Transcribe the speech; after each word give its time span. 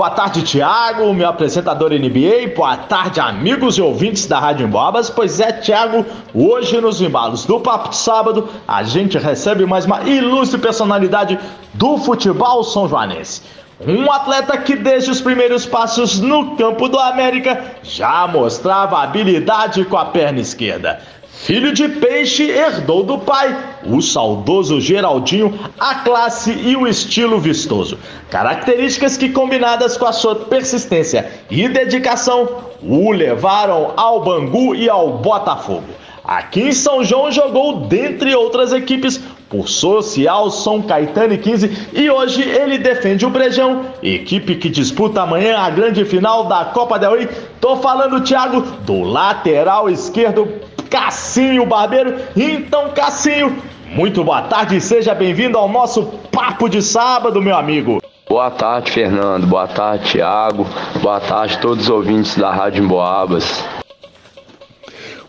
Boa 0.00 0.08
tarde, 0.08 0.40
Thiago, 0.40 1.12
meu 1.12 1.28
apresentador 1.28 1.90
NBA. 1.90 2.54
Boa 2.56 2.74
tarde, 2.74 3.20
amigos 3.20 3.76
e 3.76 3.82
ouvintes 3.82 4.24
da 4.24 4.38
Rádio 4.38 4.66
Embobas. 4.66 5.10
Pois 5.10 5.40
é, 5.40 5.52
Thiago, 5.52 6.06
hoje 6.32 6.80
nos 6.80 7.02
embalos 7.02 7.44
do 7.44 7.60
Papo 7.60 7.90
de 7.90 7.96
Sábado, 7.96 8.48
a 8.66 8.82
gente 8.82 9.18
recebe 9.18 9.66
mais 9.66 9.84
uma 9.84 10.00
ilustre 10.04 10.58
personalidade 10.58 11.38
do 11.74 11.98
futebol 11.98 12.64
são 12.64 12.88
joanense. 12.88 13.42
Um 13.86 14.10
atleta 14.10 14.56
que 14.56 14.74
desde 14.74 15.10
os 15.10 15.20
primeiros 15.20 15.66
passos 15.66 16.18
no 16.18 16.56
campo 16.56 16.88
do 16.88 16.98
América 16.98 17.62
já 17.82 18.26
mostrava 18.26 19.02
habilidade 19.02 19.84
com 19.84 19.98
a 19.98 20.06
perna 20.06 20.40
esquerda. 20.40 20.98
Filho 21.42 21.72
de 21.72 21.88
peixe, 21.88 22.50
herdou 22.50 23.02
do 23.02 23.16
pai 23.16 23.56
o 23.86 24.02
saudoso 24.02 24.78
Geraldinho, 24.78 25.58
a 25.78 25.94
classe 25.94 26.52
e 26.52 26.76
o 26.76 26.86
estilo 26.86 27.40
vistoso. 27.40 27.98
Características 28.28 29.16
que, 29.16 29.30
combinadas 29.30 29.96
com 29.96 30.04
a 30.04 30.12
sua 30.12 30.36
persistência 30.36 31.30
e 31.50 31.66
dedicação, 31.66 32.46
o 32.82 33.10
levaram 33.10 33.94
ao 33.96 34.22
Bangu 34.22 34.74
e 34.74 34.90
ao 34.90 35.16
Botafogo. 35.16 35.88
Aqui 36.22 36.60
em 36.60 36.72
São 36.72 37.02
João 37.02 37.32
jogou, 37.32 37.86
dentre 37.86 38.34
outras 38.34 38.74
equipes, 38.74 39.18
por 39.50 39.68
Social, 39.68 40.48
São 40.50 40.80
Caetano 40.80 41.34
e 41.34 41.38
15 41.38 41.88
e 41.92 42.08
hoje 42.08 42.40
ele 42.40 42.78
defende 42.78 43.26
o 43.26 43.30
Brejão, 43.30 43.86
equipe 44.00 44.54
que 44.54 44.68
disputa 44.68 45.22
amanhã 45.22 45.58
a 45.58 45.68
grande 45.68 46.04
final 46.04 46.44
da 46.44 46.66
Copa 46.66 46.98
del 47.00 47.16
Rey. 47.16 47.28
Tô 47.60 47.76
falando, 47.78 48.20
Thiago, 48.20 48.60
do 48.86 49.02
lateral 49.02 49.90
esquerdo 49.90 50.48
Cassinho 50.90 51.64
Barbeiro. 51.64 52.16
Então, 52.36 52.90
Cassinho, 52.90 53.62
muito 53.94 54.24
boa 54.24 54.42
tarde 54.42 54.76
e 54.76 54.80
seja 54.80 55.14
bem-vindo 55.14 55.56
ao 55.56 55.68
nosso 55.68 56.02
Papo 56.32 56.68
de 56.68 56.82
Sábado, 56.82 57.40
meu 57.40 57.56
amigo. 57.56 58.02
Boa 58.28 58.50
tarde, 58.50 58.90
Fernando. 58.90 59.46
Boa 59.46 59.68
tarde, 59.68 60.10
Thiago. 60.10 60.66
Boa 61.00 61.20
tarde 61.20 61.54
a 61.54 61.60
todos 61.60 61.84
os 61.84 61.90
ouvintes 61.90 62.36
da 62.36 62.52
Rádio 62.52 62.84
Emboabas. 62.84 63.64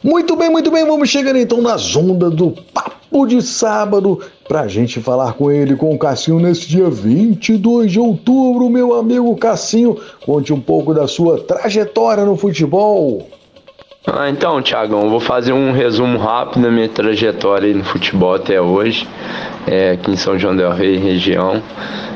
Muito 0.04 0.36
bem, 0.36 0.50
muito 0.50 0.72
bem. 0.72 0.84
Vamos 0.86 1.10
chegando 1.10 1.38
então 1.38 1.62
nas 1.62 1.96
ondas 1.96 2.34
do 2.34 2.52
Papo 2.74 3.28
de 3.28 3.40
Sábado 3.42 4.20
para 4.48 4.62
a 4.62 4.68
gente 4.68 5.00
falar 5.00 5.34
com 5.34 5.52
ele, 5.52 5.76
com 5.76 5.94
o 5.94 6.00
Cassinho, 6.00 6.40
nesse 6.40 6.68
dia 6.68 6.90
22 6.90 7.92
de 7.92 8.00
outubro. 8.00 8.68
Meu 8.68 8.96
amigo 8.96 9.36
Cassinho, 9.36 9.96
conte 10.26 10.52
um 10.52 10.60
pouco 10.60 10.92
da 10.92 11.08
sua 11.08 11.40
trajetória 11.40 12.26
no 12.26 12.36
futebol. 12.36 13.28
Ah, 14.08 14.28
então, 14.32 14.60
Thiagão, 14.64 15.12
vou 15.12 15.20
fazer 15.20 15.54
um 15.54 15.72
resumo 15.72 16.18
rápido 16.18 16.64
da 16.64 16.72
minha 16.72 16.90
trajetória 16.90 17.72
no 17.72 17.84
futebol 17.84 18.34
até 18.34 18.60
hoje, 18.60 19.08
é, 19.68 19.92
aqui 19.92 20.10
em 20.10 20.16
São 20.16 20.40
João 20.40 20.56
del 20.56 20.72
Rei, 20.72 20.98
região. 20.98 21.62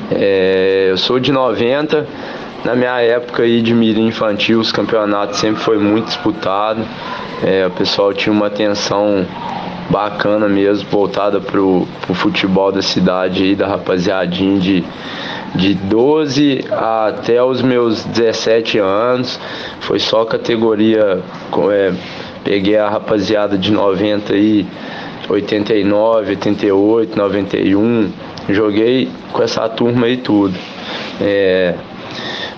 É, 0.10 0.88
eu 0.90 0.98
sou 0.98 1.20
de 1.20 1.32
90, 1.32 2.08
na 2.64 2.76
minha 2.76 3.00
época 3.02 3.44
aí 3.44 3.62
de 3.62 3.72
mirim 3.72 4.08
infantil, 4.08 4.60
os 4.60 4.72
campeonatos 4.72 5.38
sempre 5.38 5.62
foi 5.62 5.78
muito 5.78 6.08
disputado. 6.08 6.84
É, 7.44 7.68
o 7.68 7.72
pessoal 7.72 8.12
tinha 8.16 8.34
uma 8.34 8.48
atenção 8.48 9.24
bacana 9.88 10.50
mesmo, 10.50 10.90
voltada 10.90 11.40
pro, 11.40 11.88
pro 12.02 12.16
futebol 12.16 12.72
da 12.72 12.82
cidade 12.82 13.44
aí, 13.44 13.56
da 13.56 13.68
rapaziadinha 13.68 14.60
de 14.60 14.84
de 15.56 15.74
12 15.74 16.66
até 16.72 17.44
os 17.44 17.62
meus 17.62 18.04
17 18.06 18.80
anos. 18.80 19.40
Foi 19.82 20.00
só 20.00 20.26
categoria. 20.26 21.22
É, 21.72 21.94
peguei 22.44 22.78
a 22.78 22.90
rapaziada 22.90 23.58
de 23.58 23.72
90 23.72 24.34
aí, 24.34 24.66
89, 25.30 26.30
88, 26.32 27.18
91. 27.18 28.12
Joguei 28.50 29.10
com 29.32 29.42
essa 29.42 29.68
turma 29.70 30.06
aí 30.06 30.18
tudo. 30.18 30.56
É, 31.20 31.76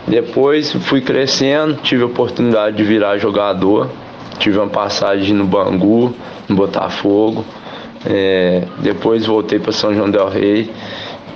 depois 0.08 0.74
fui 0.74 1.02
crescendo, 1.02 1.76
tive 1.82 2.04
a 2.04 2.08
oportunidade 2.08 2.78
de 2.78 2.84
virar 2.84 3.18
jogador. 3.18 3.90
Tive 4.40 4.58
uma 4.58 4.68
passagem 4.68 5.34
no 5.34 5.46
Bangu, 5.46 6.14
no 6.48 6.56
Botafogo. 6.56 7.46
É, 8.06 8.64
depois 8.80 9.26
voltei 9.26 9.60
para 9.60 9.72
São 9.72 9.94
João 9.94 10.10
del 10.10 10.30
Rei 10.30 10.70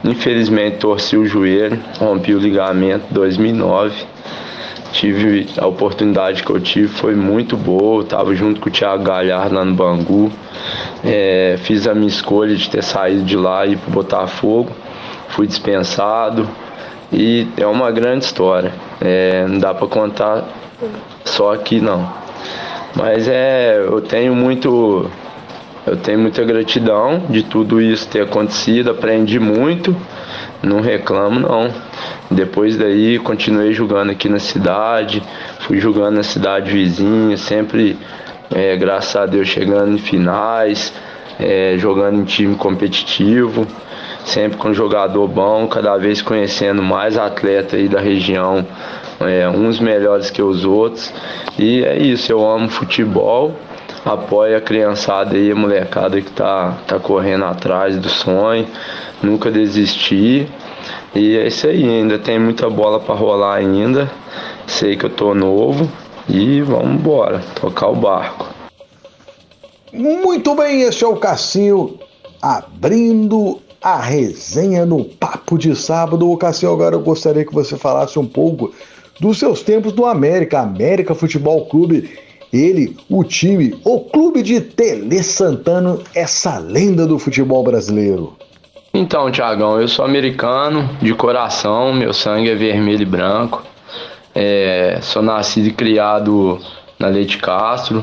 Infelizmente 0.03 0.77
torci 0.77 1.15
o 1.15 1.25
joelho, 1.25 1.79
rompi 1.99 2.33
o 2.33 2.39
ligamento 2.39 3.05
em 3.11 3.13
2009. 3.13 4.05
Tive 4.91 5.47
a 5.57 5.67
oportunidade 5.67 6.43
que 6.43 6.49
eu 6.49 6.59
tive, 6.59 6.87
foi 6.87 7.15
muito 7.15 7.55
boa. 7.55 8.03
Estava 8.03 8.35
junto 8.35 8.59
com 8.59 8.69
o 8.69 8.71
Thiago 8.71 9.03
Galhardo 9.03 9.55
lá 9.55 9.63
no 9.63 9.73
Bangu. 9.73 10.31
É, 11.03 11.55
fiz 11.63 11.87
a 11.87 11.93
minha 11.93 12.09
escolha 12.09 12.55
de 12.55 12.69
ter 12.69 12.83
saído 12.83 13.23
de 13.23 13.37
lá 13.37 13.65
e 13.65 13.73
ir 13.73 13.77
para 13.77 13.93
Botafogo. 13.93 14.71
Fui 15.29 15.47
dispensado 15.47 16.49
e 17.11 17.47
é 17.55 17.65
uma 17.65 17.91
grande 17.91 18.25
história. 18.25 18.73
É, 18.99 19.45
não 19.47 19.59
dá 19.59 19.73
para 19.73 19.87
contar 19.87 20.45
só 21.23 21.53
aqui 21.53 21.79
não. 21.79 22.11
Mas 22.95 23.27
é, 23.27 23.77
eu 23.77 24.01
tenho 24.01 24.35
muito 24.35 25.09
eu 25.85 25.97
tenho 25.97 26.19
muita 26.19 26.43
gratidão 26.43 27.23
de 27.27 27.41
tudo 27.41 27.81
isso 27.81 28.07
ter 28.07 28.21
acontecido, 28.21 28.91
aprendi 28.91 29.39
muito, 29.39 29.95
não 30.61 30.79
reclamo 30.79 31.39
não. 31.39 31.73
Depois 32.29 32.77
daí 32.77 33.17
continuei 33.17 33.73
jogando 33.73 34.11
aqui 34.11 34.29
na 34.29 34.37
cidade, 34.37 35.23
fui 35.61 35.79
jogando 35.79 36.17
na 36.17 36.23
cidade 36.23 36.71
vizinha, 36.71 37.35
sempre, 37.35 37.97
é, 38.53 38.77
graças 38.77 39.15
a 39.15 39.25
Deus, 39.25 39.47
chegando 39.47 39.95
em 39.95 39.97
finais, 39.97 40.93
é, 41.39 41.75
jogando 41.79 42.19
em 42.19 42.25
time 42.25 42.55
competitivo, 42.55 43.65
sempre 44.23 44.59
com 44.59 44.71
jogador 44.71 45.27
bom, 45.27 45.67
cada 45.67 45.97
vez 45.97 46.21
conhecendo 46.21 46.83
mais 46.83 47.17
atletas 47.17 47.79
aí 47.79 47.87
da 47.87 47.99
região, 47.99 48.65
é, 49.19 49.49
uns 49.49 49.79
melhores 49.79 50.29
que 50.29 50.43
os 50.43 50.63
outros. 50.63 51.11
E 51.57 51.83
é 51.83 51.97
isso, 51.97 52.31
eu 52.31 52.47
amo 52.47 52.69
futebol 52.69 53.55
apoia 54.05 54.57
a 54.57 54.61
criançada 54.61 55.35
aí, 55.35 55.51
a 55.51 55.55
molecada 55.55 56.21
que 56.21 56.31
tá, 56.31 56.77
tá 56.87 56.99
correndo 56.99 57.45
atrás 57.45 57.97
do 57.97 58.09
sonho, 58.09 58.67
nunca 59.21 59.51
desistir. 59.51 60.49
E 61.13 61.37
é 61.37 61.47
isso 61.47 61.67
aí, 61.67 61.83
ainda 61.83 62.17
tem 62.17 62.39
muita 62.39 62.69
bola 62.69 62.99
para 62.99 63.15
rolar 63.15 63.55
ainda. 63.55 64.09
Sei 64.65 64.95
que 64.95 65.05
eu 65.05 65.09
tô 65.09 65.33
novo 65.33 65.89
e 66.27 66.61
vamos 66.61 66.99
embora, 66.99 67.39
tocar 67.59 67.89
o 67.89 67.95
barco. 67.95 68.47
Muito 69.93 70.55
bem, 70.55 70.83
esse 70.83 71.03
é 71.03 71.07
o 71.07 71.17
Cassinho 71.17 71.99
abrindo 72.41 73.59
a 73.81 73.97
resenha 73.97 74.85
no 74.85 75.03
Papo 75.03 75.57
de 75.57 75.75
Sábado. 75.75 76.29
O 76.29 76.37
Cassinho, 76.37 76.71
agora 76.71 76.95
eu 76.95 77.01
gostaria 77.01 77.45
que 77.45 77.53
você 77.53 77.77
falasse 77.77 78.17
um 78.17 78.25
pouco 78.25 78.73
dos 79.19 79.37
seus 79.37 79.61
tempos 79.61 79.91
do 79.91 80.05
América, 80.05 80.61
América 80.61 81.13
Futebol 81.13 81.65
Clube 81.65 82.09
ele, 82.51 82.97
o 83.09 83.23
time, 83.23 83.75
o 83.83 83.99
clube 84.01 84.41
de 84.41 84.59
Tele 84.59 85.23
Santana, 85.23 85.97
essa 86.13 86.57
lenda 86.59 87.07
do 87.07 87.17
futebol 87.17 87.63
brasileiro. 87.63 88.35
Então, 88.93 89.31
Tiagão, 89.31 89.79
eu 89.79 89.87
sou 89.87 90.03
americano 90.03 90.89
de 91.01 91.13
coração, 91.13 91.93
meu 91.93 92.13
sangue 92.13 92.49
é 92.49 92.55
vermelho 92.55 93.03
e 93.03 93.05
branco. 93.05 93.63
É, 94.35 94.99
sou 95.01 95.21
nascido 95.21 95.67
e 95.67 95.71
criado 95.71 96.59
na 96.99 97.07
Leite 97.07 97.37
Castro. 97.37 98.01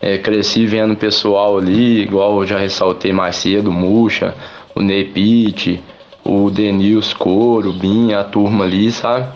É, 0.00 0.16
cresci 0.16 0.64
vendo 0.64 0.92
o 0.92 0.96
pessoal 0.96 1.58
ali, 1.58 2.02
igual 2.02 2.40
eu 2.40 2.46
já 2.46 2.58
ressaltei 2.58 3.12
mais 3.12 3.34
cedo, 3.34 3.70
o 3.70 3.72
Muxa, 3.72 4.32
o 4.76 4.80
Nepite, 4.80 5.82
o 6.24 6.48
Denils 6.50 7.12
Coro, 7.12 7.70
o 7.70 7.72
Binha, 7.72 8.20
a 8.20 8.24
turma 8.24 8.64
ali, 8.64 8.92
sabe? 8.92 9.26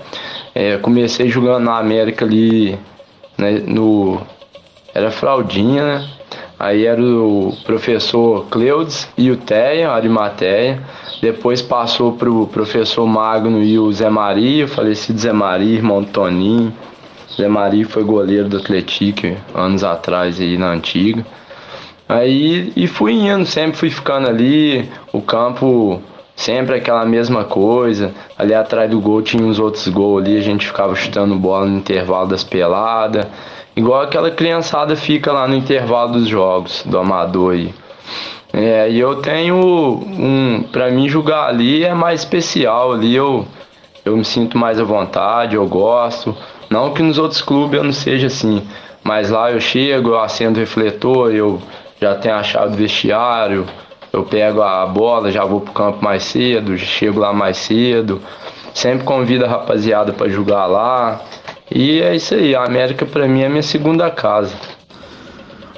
É, 0.55 0.76
comecei 0.76 1.29
jogando 1.29 1.65
na 1.65 1.79
América 1.79 2.25
ali 2.25 2.79
né, 3.37 3.61
no 3.67 4.20
era 4.94 5.11
fraldinha, 5.11 5.85
né? 5.85 6.09
Aí 6.59 6.87
era 6.87 7.03
o 7.03 7.53
professor 7.65 8.47
Cleudes 8.47 9.09
e 9.19 9.31
o 9.31 9.37
Teia, 9.37 9.91
Arimateia. 9.91 10.81
Depois 11.21 11.61
passou 11.61 12.12
pro 12.12 12.47
professor 12.47 13.06
Magno 13.06 13.62
e 13.62 13.79
o 13.79 13.93
Zé 13.93 14.09
Maria, 14.09 14.65
o 14.65 14.69
falecido 14.69 15.19
Zé 15.19 15.33
Maria, 15.33 15.75
irmão 15.75 16.05
Toninho. 16.05 16.73
Zé 17.37 17.49
Maria 17.49 17.87
foi 17.87 18.05
goleiro 18.05 18.49
do 18.49 18.59
Atlético 18.59 19.37
anos 19.55 19.83
atrás 19.83 20.41
aí 20.41 20.56
na 20.56 20.71
antiga. 20.71 21.27
Aí 22.09 22.73
e 22.77 22.87
fui 22.87 23.15
indo, 23.15 23.44
sempre 23.47 23.77
fui 23.77 23.91
ficando 23.91 24.29
ali, 24.29 24.89
o 25.12 25.21
campo 25.21 26.00
Sempre 26.35 26.77
aquela 26.77 27.05
mesma 27.05 27.44
coisa. 27.44 28.12
Ali 28.39 28.55
atrás 28.55 28.91
do 28.91 29.00
gol 29.00 29.23
tinha 29.23 29.44
uns 29.44 29.59
outros 29.59 29.87
gols 29.89 30.23
ali, 30.23 30.37
a 30.37 30.41
gente 30.41 30.67
ficava 30.67 30.94
chutando 30.94 31.37
bola 31.37 31.67
no 31.67 31.77
intervalo 31.77 32.27
das 32.29 32.43
peladas. 32.43 33.27
Igual 33.74 34.02
aquela 34.02 34.30
criançada 34.30 34.94
fica 34.96 35.32
lá 35.32 35.48
no 35.48 35.54
intervalo 35.54 36.12
dos 36.12 36.28
jogos 36.28 36.82
do 36.84 36.98
amador 36.98 37.54
aí. 37.54 37.74
É, 38.52 38.90
e 38.90 39.00
eu 39.00 39.16
tenho 39.16 39.56
um. 39.56 40.62
Pra 40.70 40.90
mim 40.90 41.08
jogar 41.08 41.46
ali 41.46 41.82
é 41.84 41.94
mais 41.94 42.20
especial. 42.20 42.92
Ali 42.92 43.14
eu, 43.14 43.46
eu 44.04 44.16
me 44.16 44.24
sinto 44.24 44.58
mais 44.58 44.78
à 44.78 44.84
vontade, 44.84 45.56
eu 45.56 45.66
gosto. 45.66 46.36
Não 46.69 46.92
que 46.92 47.02
nos 47.02 47.19
outros 47.19 47.40
clubes 47.40 47.78
eu 47.78 47.84
não 47.84 47.92
seja 47.92 48.26
assim. 48.26 48.62
Mas 49.02 49.30
lá 49.30 49.50
eu 49.50 49.60
chego, 49.60 50.10
eu 50.10 50.20
acendo 50.20 50.58
o 50.58 50.60
refletor, 50.60 51.34
eu 51.34 51.60
já 52.00 52.14
tenho 52.14 52.34
a 52.34 52.42
chave 52.42 52.70
do 52.70 52.76
vestiário, 52.76 53.66
eu 54.12 54.22
pego 54.22 54.62
a 54.62 54.86
bola, 54.86 55.32
já 55.32 55.44
vou 55.44 55.60
pro 55.60 55.72
campo 55.72 56.04
mais 56.04 56.22
cedo, 56.24 56.76
chego 56.76 57.19
lá 57.19 57.32
mais 57.32 57.56
cedo. 57.56 58.20
Sempre 58.74 59.04
convido 59.04 59.44
a 59.44 59.48
rapaziada 59.48 60.12
para 60.12 60.28
jogar 60.28 60.66
lá. 60.66 61.20
E 61.74 62.02
é 62.02 62.14
isso 62.14 62.34
aí, 62.34 62.54
a 62.54 62.64
América 62.64 63.06
para 63.06 63.26
mim 63.26 63.40
é 63.42 63.48
minha 63.48 63.62
segunda 63.62 64.10
casa. 64.10 64.54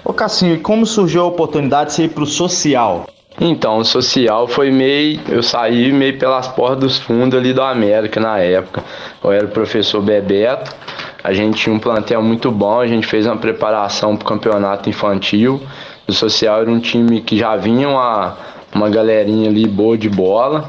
Ô 0.04 0.12
Cassinho, 0.12 0.56
e 0.56 0.58
como 0.58 0.84
surgiu 0.84 1.22
a 1.22 1.26
oportunidade 1.26 1.90
de 1.90 1.96
você 1.96 2.04
ir 2.04 2.08
pro 2.08 2.26
social? 2.26 3.06
Então, 3.40 3.78
o 3.78 3.84
social 3.84 4.48
foi 4.48 4.70
meio. 4.70 5.20
Eu 5.28 5.42
saí 5.42 5.92
meio 5.92 6.18
pelas 6.18 6.48
portas 6.48 6.78
dos 6.78 6.98
fundos 6.98 7.38
ali 7.38 7.54
da 7.54 7.70
América 7.70 8.20
na 8.20 8.38
época. 8.38 8.82
Eu 9.22 9.30
era 9.30 9.46
o 9.46 9.48
professor 9.48 10.02
Bebeto, 10.02 10.74
a 11.22 11.32
gente 11.32 11.58
tinha 11.58 11.74
um 11.74 11.78
plantel 11.78 12.22
muito 12.22 12.50
bom, 12.50 12.80
a 12.80 12.86
gente 12.86 13.06
fez 13.06 13.24
uma 13.26 13.36
preparação 13.36 14.16
para 14.16 14.24
o 14.24 14.28
campeonato 14.28 14.90
infantil. 14.90 15.60
O 16.08 16.12
social 16.12 16.60
era 16.60 16.70
um 16.70 16.80
time 16.80 17.20
que 17.20 17.38
já 17.38 17.56
vinha 17.56 17.88
uma, 17.88 18.36
uma 18.74 18.90
galerinha 18.90 19.48
ali 19.48 19.66
boa 19.66 19.96
de 19.96 20.08
bola. 20.08 20.68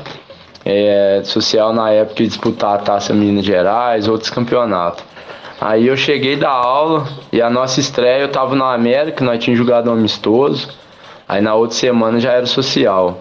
É, 0.63 1.22
social 1.24 1.74
na 1.74 1.92
época 1.92 2.24
disputar 2.24 2.75
a 2.75 2.77
Taça 2.77 3.13
Minas 3.13 3.45
Gerais, 3.45 4.07
outros 4.07 4.30
campeonatos. 4.30 5.04
Aí 5.60 5.88
eu 5.88 5.96
cheguei 5.96 6.36
da 6.36 6.50
aula 6.50 7.07
e 7.31 7.42
a 7.42 7.50
nossa 7.50 7.80
estreia 7.80 8.22
eu 8.22 8.30
tava 8.30 8.56
na 8.56 8.74
América, 8.74 9.24
nós 9.24 9.44
tínhamos 9.44 9.66
jogado 9.66 9.90
um 9.90 9.94
amistoso. 9.94 10.69
Aí 11.28 11.42
na 11.42 11.56
outra 11.56 11.75
semana 11.75 12.19
já 12.19 12.34
era 12.34 12.46
social, 12.46 13.19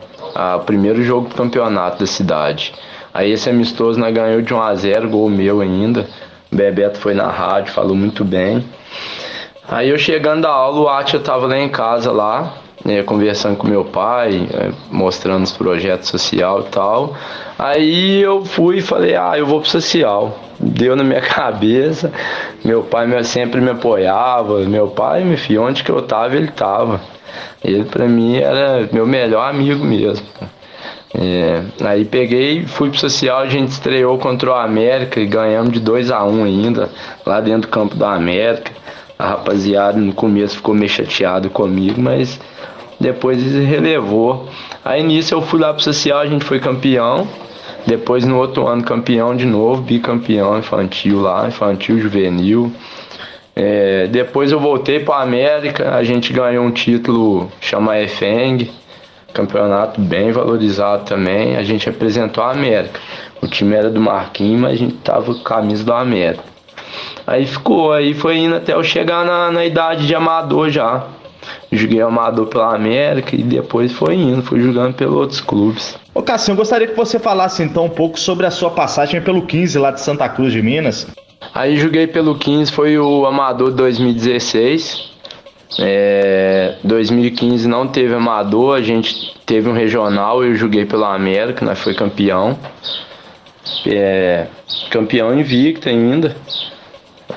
o 0.57 0.59
primeiro 0.61 1.03
jogo 1.03 1.29
do 1.29 1.35
campeonato 1.35 2.01
da 2.01 2.07
cidade. 2.07 2.75
Aí 3.15 3.31
esse 3.31 3.49
amistoso 3.49 3.99
nós 3.99 4.13
ganhou 4.13 4.43
de 4.43 4.53
1 4.53 4.61
a 4.61 4.75
0 4.75 5.09
gol 5.09 5.31
meu 5.31 5.61
ainda. 5.61 6.09
O 6.53 6.57
Bebeto 6.57 6.99
foi 6.99 7.15
na 7.15 7.29
rádio, 7.29 7.73
falou 7.73 7.95
muito 7.95 8.25
bem. 8.25 8.65
Aí 9.67 9.89
eu 9.89 9.97
chegando 9.97 10.43
da 10.43 10.51
aula, 10.51 10.81
o 10.81 10.89
Atia 10.89 11.21
tava 11.21 11.47
lá 11.47 11.59
em 11.59 11.69
casa 11.69 12.13
lá, 12.13 12.55
né, 12.85 13.03
conversando 13.03 13.57
com 13.57 13.67
meu 13.67 13.85
pai, 13.85 14.47
é, 14.53 14.71
mostrando 14.91 15.45
os 15.45 15.53
projetos 15.53 16.09
social 16.09 16.61
e 16.61 16.65
tal. 16.65 17.17
Aí 17.59 18.21
eu 18.21 18.45
fui 18.45 18.79
e 18.79 18.83
falei, 18.83 19.17
ah, 19.17 19.33
eu 19.37 19.47
vou 19.47 19.61
pro 19.61 19.71
social. 19.71 20.39
Deu 20.61 20.95
na 20.95 21.03
minha 21.03 21.23
cabeça, 21.23 22.13
meu 22.65 22.83
pai 22.83 23.07
sempre 23.25 23.61
me 23.61 23.71
apoiava, 23.71 24.61
meu 24.61 24.89
pai, 24.89 25.25
meu 25.25 25.39
filho, 25.39 25.63
onde 25.63 25.83
que 25.83 25.91
eu 25.91 26.03
tava, 26.03 26.37
ele 26.37 26.49
tava. 26.49 27.01
Ele 27.65 27.85
para 27.85 28.07
mim 28.07 28.37
era 28.37 28.89
meu 28.93 29.07
melhor 29.07 29.49
amigo 29.49 29.85
mesmo. 29.85 30.27
É, 31.17 31.63
aí 31.85 32.05
peguei, 32.05 32.67
fui 32.67 32.91
pro 32.91 32.99
social, 32.99 33.39
a 33.39 33.47
gente 33.47 33.71
estreou 33.71 34.19
contra 34.19 34.51
o 34.51 34.55
América 34.55 35.21
e 35.21 35.27
ganhamos 35.27 35.73
de 35.73 35.79
2 35.79 36.11
a 36.11 36.25
1 36.25 36.41
um 36.41 36.45
ainda, 36.45 36.91
lá 37.25 37.41
dentro 37.41 37.63
do 37.63 37.69
campo 37.69 37.95
da 37.95 38.13
América. 38.13 38.73
A 39.17 39.29
rapaziada 39.29 39.97
no 39.97 40.13
começo 40.13 40.57
ficou 40.57 40.75
meio 40.75 40.89
chateado 40.89 41.49
comigo, 41.49 42.01
mas 42.01 42.41
depois 43.01 43.39
ele 43.39 43.65
relevou. 43.65 44.49
Aí 44.85 45.03
nisso 45.03 45.35
eu 45.35 45.43
fui 45.43 45.61
lá 45.61 45.73
pro 45.73 45.83
social, 45.83 46.21
a 46.21 46.27
gente 46.27 46.45
foi 46.45 46.59
campeão. 46.59 47.27
Depois 47.87 48.25
no 48.25 48.39
outro 48.39 48.67
ano 48.67 48.83
campeão 48.83 49.37
de 49.37 49.45
novo, 49.45 49.83
bicampeão 49.83 50.59
infantil 50.59 51.21
lá, 51.21 51.47
infantil 51.47 52.01
juvenil. 52.01 52.73
É, 53.55 54.07
depois 54.09 54.51
eu 54.51 54.59
voltei 54.59 55.01
para 55.01 55.23
América, 55.23 55.95
a 55.95 56.03
gente 56.03 56.33
ganhou 56.33 56.65
um 56.65 56.73
título 56.73 57.51
chama 57.61 58.01
EFENG, 58.01 58.71
campeonato 59.33 60.01
bem 60.01 60.33
valorizado 60.33 61.05
também. 61.05 61.57
A 61.57 61.63
gente 61.63 61.87
representou 61.87 62.43
a 62.43 62.53
América. 62.53 62.99
O 63.43 63.47
time 63.47 63.75
era 63.77 63.91
do 63.91 64.01
Marquinhos, 64.01 64.61
mas 64.61 64.73
a 64.73 64.77
gente 64.77 64.95
tava 64.97 65.35
com 65.35 65.41
a 65.41 65.45
camisa 65.45 65.85
do 65.85 65.93
América. 65.93 66.43
Aí 67.27 67.47
ficou, 67.47 67.93
aí 67.93 68.15
foi 68.15 68.39
indo 68.39 68.57
até 68.57 68.73
eu 68.73 68.83
chegar 68.83 69.25
na, 69.25 69.51
na 69.51 69.65
idade 69.65 70.07
de 70.07 70.15
amador 70.15 70.71
já. 70.71 71.05
Joguei 71.77 72.01
amador 72.01 72.47
pela 72.47 72.75
América 72.75 73.35
e 73.35 73.43
depois 73.43 73.93
foi 73.93 74.15
indo, 74.15 74.43
fui 74.43 74.61
jogando 74.61 74.95
pelos 74.95 75.15
outros 75.15 75.41
clubes. 75.41 75.97
Ô 76.15 76.23
Cassinho, 76.23 76.55
eu 76.55 76.59
gostaria 76.59 76.87
que 76.87 76.97
você 76.97 77.19
falasse 77.19 77.63
então 77.63 77.87
um 77.87 77.91
pouco 77.91 78.19
sobre 78.19 78.47
a 78.47 78.51
sua 78.51 78.71
passagem 78.71 79.21
pelo 79.21 79.43
15 79.43 79.79
lá 79.79 79.91
de 79.91 80.01
Santa 80.01 80.29
Cruz 80.29 80.53
de 80.53 80.63
Minas. 80.63 81.07
Aí 81.55 81.77
joguei 81.77 82.07
pelo 82.07 82.37
15, 82.37 82.73
foi 82.73 82.99
o 82.99 83.27
Amador 83.27 83.73
2016. 83.73 85.13
É, 85.79 86.77
2015 86.85 87.67
não 87.67 87.89
teve 87.89 88.15
Amador, 88.15 88.77
a 88.77 88.83
gente 88.83 89.35
teve 89.45 89.69
um 89.69 89.73
regional, 89.73 90.45
eu 90.45 90.55
joguei 90.55 90.85
pela 90.87 91.15
América, 91.15 91.65
nós 91.65 91.81
foi 91.81 91.95
campeão. 91.95 92.59
É, 93.87 94.47
campeão 94.91 95.39
invicto 95.39 95.89
ainda. 95.89 96.37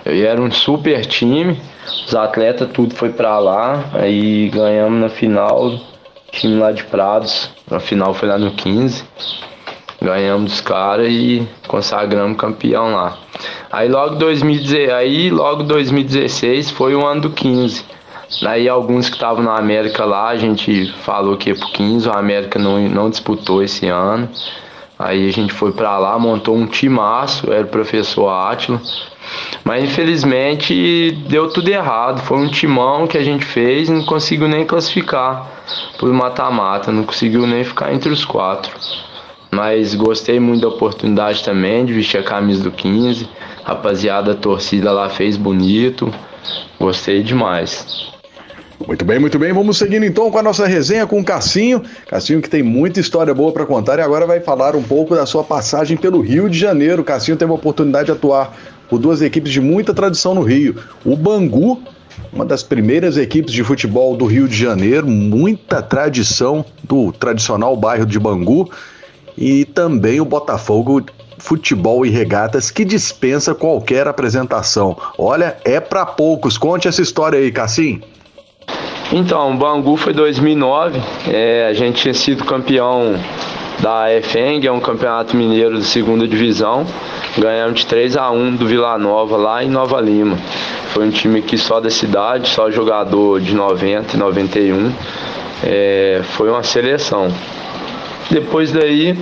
Eu 0.09 0.25
era 0.25 0.41
um 0.41 0.49
super 0.49 1.05
time, 1.05 1.59
os 2.05 2.15
atletas 2.15 2.69
tudo 2.73 2.95
foi 2.95 3.09
para 3.09 3.37
lá, 3.39 3.83
aí 3.93 4.47
ganhamos 4.47 5.01
na 5.01 5.09
final, 5.09 5.77
time 6.31 6.55
lá 6.55 6.71
de 6.71 6.85
Prados, 6.85 7.51
a 7.69 7.77
final 7.77 8.13
foi 8.13 8.29
lá 8.29 8.37
no 8.37 8.51
15. 8.51 9.03
Ganhamos 10.01 10.51
dos 10.51 10.61
caras 10.61 11.07
e 11.09 11.45
consagramos 11.67 12.37
campeão 12.37 12.93
lá. 12.93 13.17
Aí 13.69 13.89
logo 13.89 14.15
2016, 14.15 14.89
aí 14.91 15.29
logo 15.29 15.63
2016 15.63 16.71
foi 16.71 16.95
o 16.95 17.05
ano 17.05 17.21
do 17.21 17.29
15. 17.31 17.83
Aí 18.45 18.69
alguns 18.69 19.09
que 19.09 19.15
estavam 19.15 19.43
na 19.43 19.57
América 19.57 20.05
lá, 20.05 20.29
a 20.29 20.37
gente 20.37 20.89
falou 21.01 21.35
que 21.35 21.49
ia 21.49 21.55
pro 21.55 21.67
15, 21.67 22.07
o 22.07 22.13
América 22.13 22.57
não, 22.57 22.79
não 22.87 23.09
disputou 23.09 23.61
esse 23.61 23.87
ano. 23.87 24.29
Aí 24.97 25.27
a 25.27 25.31
gente 25.33 25.53
foi 25.53 25.73
para 25.73 25.97
lá, 25.97 26.17
montou 26.17 26.55
um 26.55 26.65
timaço, 26.65 27.51
era 27.51 27.65
o 27.65 27.67
professor 27.67 28.29
Átila. 28.29 28.81
Mas 29.63 29.83
infelizmente 29.83 31.11
deu 31.27 31.49
tudo 31.49 31.69
errado. 31.69 32.21
Foi 32.21 32.37
um 32.37 32.47
timão 32.49 33.07
que 33.07 33.17
a 33.17 33.23
gente 33.23 33.45
fez 33.45 33.89
e 33.89 33.91
não 33.91 34.03
conseguiu 34.05 34.47
nem 34.47 34.65
classificar 34.65 35.47
por 35.99 36.11
mata-mata, 36.13 36.91
não 36.91 37.03
conseguiu 37.03 37.45
nem 37.45 37.63
ficar 37.63 37.93
entre 37.93 38.09
os 38.09 38.23
quatro. 38.23 38.73
Mas 39.51 39.95
gostei 39.95 40.39
muito 40.39 40.61
da 40.61 40.67
oportunidade 40.67 41.43
também 41.43 41.85
de 41.85 41.93
vestir 41.93 42.19
a 42.19 42.23
camisa 42.23 42.63
do 42.63 42.71
15. 42.71 43.27
Rapaziada, 43.63 44.33
a 44.33 44.35
torcida 44.35 44.91
lá 44.91 45.09
fez 45.09 45.35
bonito. 45.37 46.13
Gostei 46.79 47.23
demais. 47.23 48.07
Muito 48.85 49.03
bem, 49.03 49.19
muito 49.19 49.39
bem. 49.39 49.51
Vamos 49.51 49.77
seguindo 49.77 50.05
então 50.05 50.29
com 50.29 50.37
a 50.37 50.43
nossa 50.43 50.67
resenha 50.67 51.07
com 51.07 51.19
o 51.19 51.23
Cassinho. 51.23 51.81
Cassinho 52.07 52.41
que 52.41 52.49
tem 52.49 52.61
muita 52.61 52.99
história 52.99 53.33
boa 53.33 53.51
para 53.51 53.65
contar 53.65 53.97
e 53.97 54.01
agora 54.01 54.27
vai 54.27 54.39
falar 54.39 54.75
um 54.75 54.83
pouco 54.83 55.15
da 55.15 55.25
sua 55.25 55.43
passagem 55.43 55.97
pelo 55.97 56.21
Rio 56.21 56.49
de 56.49 56.57
Janeiro. 56.57 57.03
Cassinho 57.03 57.35
teve 57.35 57.51
a 57.51 57.55
oportunidade 57.55 58.05
de 58.05 58.11
atuar 58.11 58.55
por 58.89 58.99
duas 58.99 59.21
equipes 59.21 59.51
de 59.51 59.61
muita 59.61 59.93
tradição 59.93 60.33
no 60.33 60.41
Rio. 60.41 60.75
O 61.05 61.15
Bangu, 61.15 61.81
uma 62.31 62.45
das 62.45 62.63
primeiras 62.63 63.17
equipes 63.17 63.53
de 63.53 63.63
futebol 63.63 64.15
do 64.15 64.25
Rio 64.25 64.47
de 64.47 64.55
Janeiro, 64.55 65.07
muita 65.07 65.81
tradição 65.81 66.65
do 66.83 67.11
tradicional 67.11 67.75
bairro 67.75 68.05
de 68.05 68.19
Bangu 68.19 68.69
e 69.37 69.65
também 69.65 70.19
o 70.19 70.25
Botafogo 70.25 71.03
Futebol 71.37 72.05
e 72.05 72.09
Regatas, 72.09 72.71
que 72.71 72.83
dispensa 72.83 73.53
qualquer 73.53 74.07
apresentação. 74.07 74.97
Olha, 75.17 75.57
é 75.63 75.79
para 75.79 76.05
poucos. 76.05 76.57
Conte 76.57 76.87
essa 76.87 77.01
história 77.01 77.37
aí, 77.37 77.51
Cassim. 77.51 78.01
Então, 79.13 79.55
Bangu 79.55 79.95
foi 79.95 80.13
2009, 80.13 80.99
é, 81.27 81.67
a 81.69 81.73
gente 81.73 82.01
tinha 82.01 82.13
sido 82.13 82.43
campeão 82.43 83.17
da 83.79 84.13
EFENG, 84.13 84.67
é 84.67 84.71
um 84.71 84.81
campeonato 84.81 85.37
mineiro 85.37 85.77
de 85.77 85.85
segunda 85.85 86.27
divisão. 86.27 86.85
Ganhamos 87.37 87.81
de 87.81 87.85
3 87.85 88.17
a 88.17 88.31
1 88.31 88.55
do 88.55 88.65
Vila 88.65 88.97
Nova 88.97 89.37
lá 89.37 89.63
em 89.63 89.69
Nova 89.69 90.01
Lima. 90.01 90.37
Foi 90.93 91.05
um 91.05 91.11
time 91.11 91.43
que 91.43 91.55
só 91.55 91.79
da 91.79 91.89
cidade, 91.89 92.49
só 92.49 92.71
jogador 92.71 93.39
de 93.39 93.53
90 93.53 94.15
e 94.15 94.19
91. 94.19 94.91
É, 95.63 96.21
foi 96.23 96.49
uma 96.49 96.63
seleção. 96.63 97.31
Depois 98.31 98.71
daí, 98.71 99.15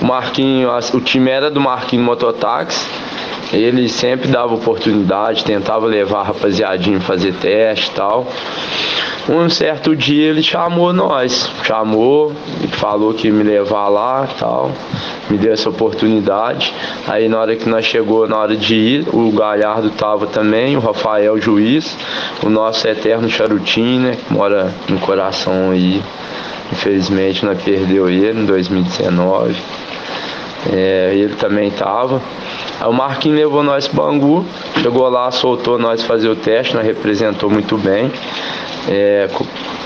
o 0.00 0.04
Marquinho, 0.04 0.68
o 0.92 1.00
time 1.00 1.30
era 1.30 1.48
do 1.48 1.60
Marquinho 1.60 2.02
Mototáxi. 2.02 2.88
Ele 3.52 3.88
sempre 3.88 4.28
dava 4.28 4.54
oportunidade, 4.54 5.44
tentava 5.44 5.86
levar 5.86 6.20
a 6.20 6.24
rapaziadinha 6.24 7.00
fazer 7.00 7.32
teste 7.34 7.90
e 7.90 7.94
tal. 7.94 8.26
Um 9.28 9.48
certo 9.48 9.94
dia 9.94 10.28
ele 10.28 10.42
chamou 10.42 10.92
nós, 10.92 11.50
chamou, 11.62 12.32
falou 12.72 13.14
que 13.14 13.28
ia 13.28 13.32
me 13.32 13.42
levar 13.42 13.88
lá 13.88 14.28
tal, 14.38 14.72
me 15.28 15.36
deu 15.36 15.52
essa 15.52 15.68
oportunidade. 15.68 16.74
Aí 17.06 17.28
na 17.28 17.38
hora 17.38 17.56
que 17.56 17.68
nós 17.68 17.84
chegou, 17.84 18.26
na 18.26 18.38
hora 18.38 18.56
de 18.56 18.74
ir, 18.74 19.08
o 19.12 19.30
Galhardo 19.30 19.90
tava 19.90 20.26
também, 20.26 20.76
o 20.76 20.80
Rafael 20.80 21.40
Juiz, 21.40 21.96
o 22.42 22.48
nosso 22.48 22.88
eterno 22.88 23.28
Charutinho, 23.28 24.00
né, 24.00 24.16
que 24.16 24.32
mora 24.32 24.74
no 24.88 24.98
coração 24.98 25.70
aí 25.70 26.02
Infelizmente 26.72 27.44
nós 27.44 27.60
perdeu 27.62 28.08
ele 28.08 28.40
em 28.40 28.46
2019. 28.46 29.56
É, 30.72 31.12
ele 31.14 31.34
também 31.34 31.68
estava. 31.68 32.22
Aí 32.78 32.86
o 32.86 32.92
Marquinhos 32.92 33.38
levou 33.38 33.62
nós 33.62 33.88
para 33.88 34.02
Bangu, 34.02 34.44
chegou 34.80 35.08
lá, 35.08 35.30
soltou 35.30 35.78
nós 35.78 36.02
fazer 36.02 36.28
o 36.28 36.36
teste, 36.36 36.74
nós 36.74 36.84
representou 36.84 37.50
muito 37.50 37.76
bem. 37.76 38.10
É, 38.88 39.28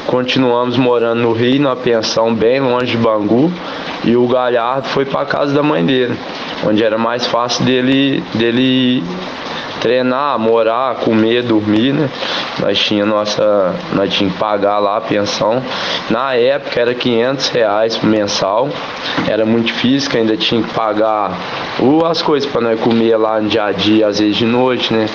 continuamos 0.06 0.76
morando 0.76 1.22
no 1.22 1.32
Rio, 1.32 1.60
numa 1.60 1.76
pensão 1.76 2.34
bem 2.34 2.60
longe 2.60 2.92
de 2.92 2.96
Bangu, 2.96 3.52
e 4.04 4.16
o 4.16 4.26
Galhardo 4.28 4.88
foi 4.88 5.04
para 5.04 5.24
casa 5.24 5.52
da 5.52 5.62
mãe 5.62 5.84
dele, 5.84 6.16
onde 6.66 6.84
era 6.84 6.96
mais 6.96 7.26
fácil 7.26 7.64
dele, 7.64 8.22
dele 8.34 9.02
treinar, 9.84 10.38
morar, 10.38 10.94
comer, 10.96 11.42
dormir, 11.42 11.92
né? 11.92 12.08
Nós 12.58 12.78
tinha 12.78 13.04
nossa, 13.04 13.74
nós 13.92 14.12
tinha 14.14 14.30
que 14.30 14.38
pagar 14.38 14.78
lá 14.78 14.96
a 14.96 15.00
pensão. 15.02 15.62
Na 16.08 16.34
época 16.34 16.80
era 16.80 16.94
500 16.94 17.48
reais 17.48 17.98
mensal, 18.02 18.70
era 19.28 19.44
muito 19.44 19.66
difícil, 19.66 20.10
que 20.10 20.16
ainda 20.16 20.38
tinha 20.38 20.62
que 20.62 20.72
pagar 20.72 21.38
uh, 21.80 22.06
as 22.06 22.22
coisas 22.22 22.48
para 22.50 22.62
nós 22.62 22.80
comer 22.80 23.14
lá 23.18 23.38
no 23.38 23.48
dia 23.50 23.64
a 23.64 23.72
dia, 23.72 24.06
às 24.06 24.20
vezes 24.20 24.36
de 24.36 24.46
noite, 24.46 24.90
né? 24.94 25.06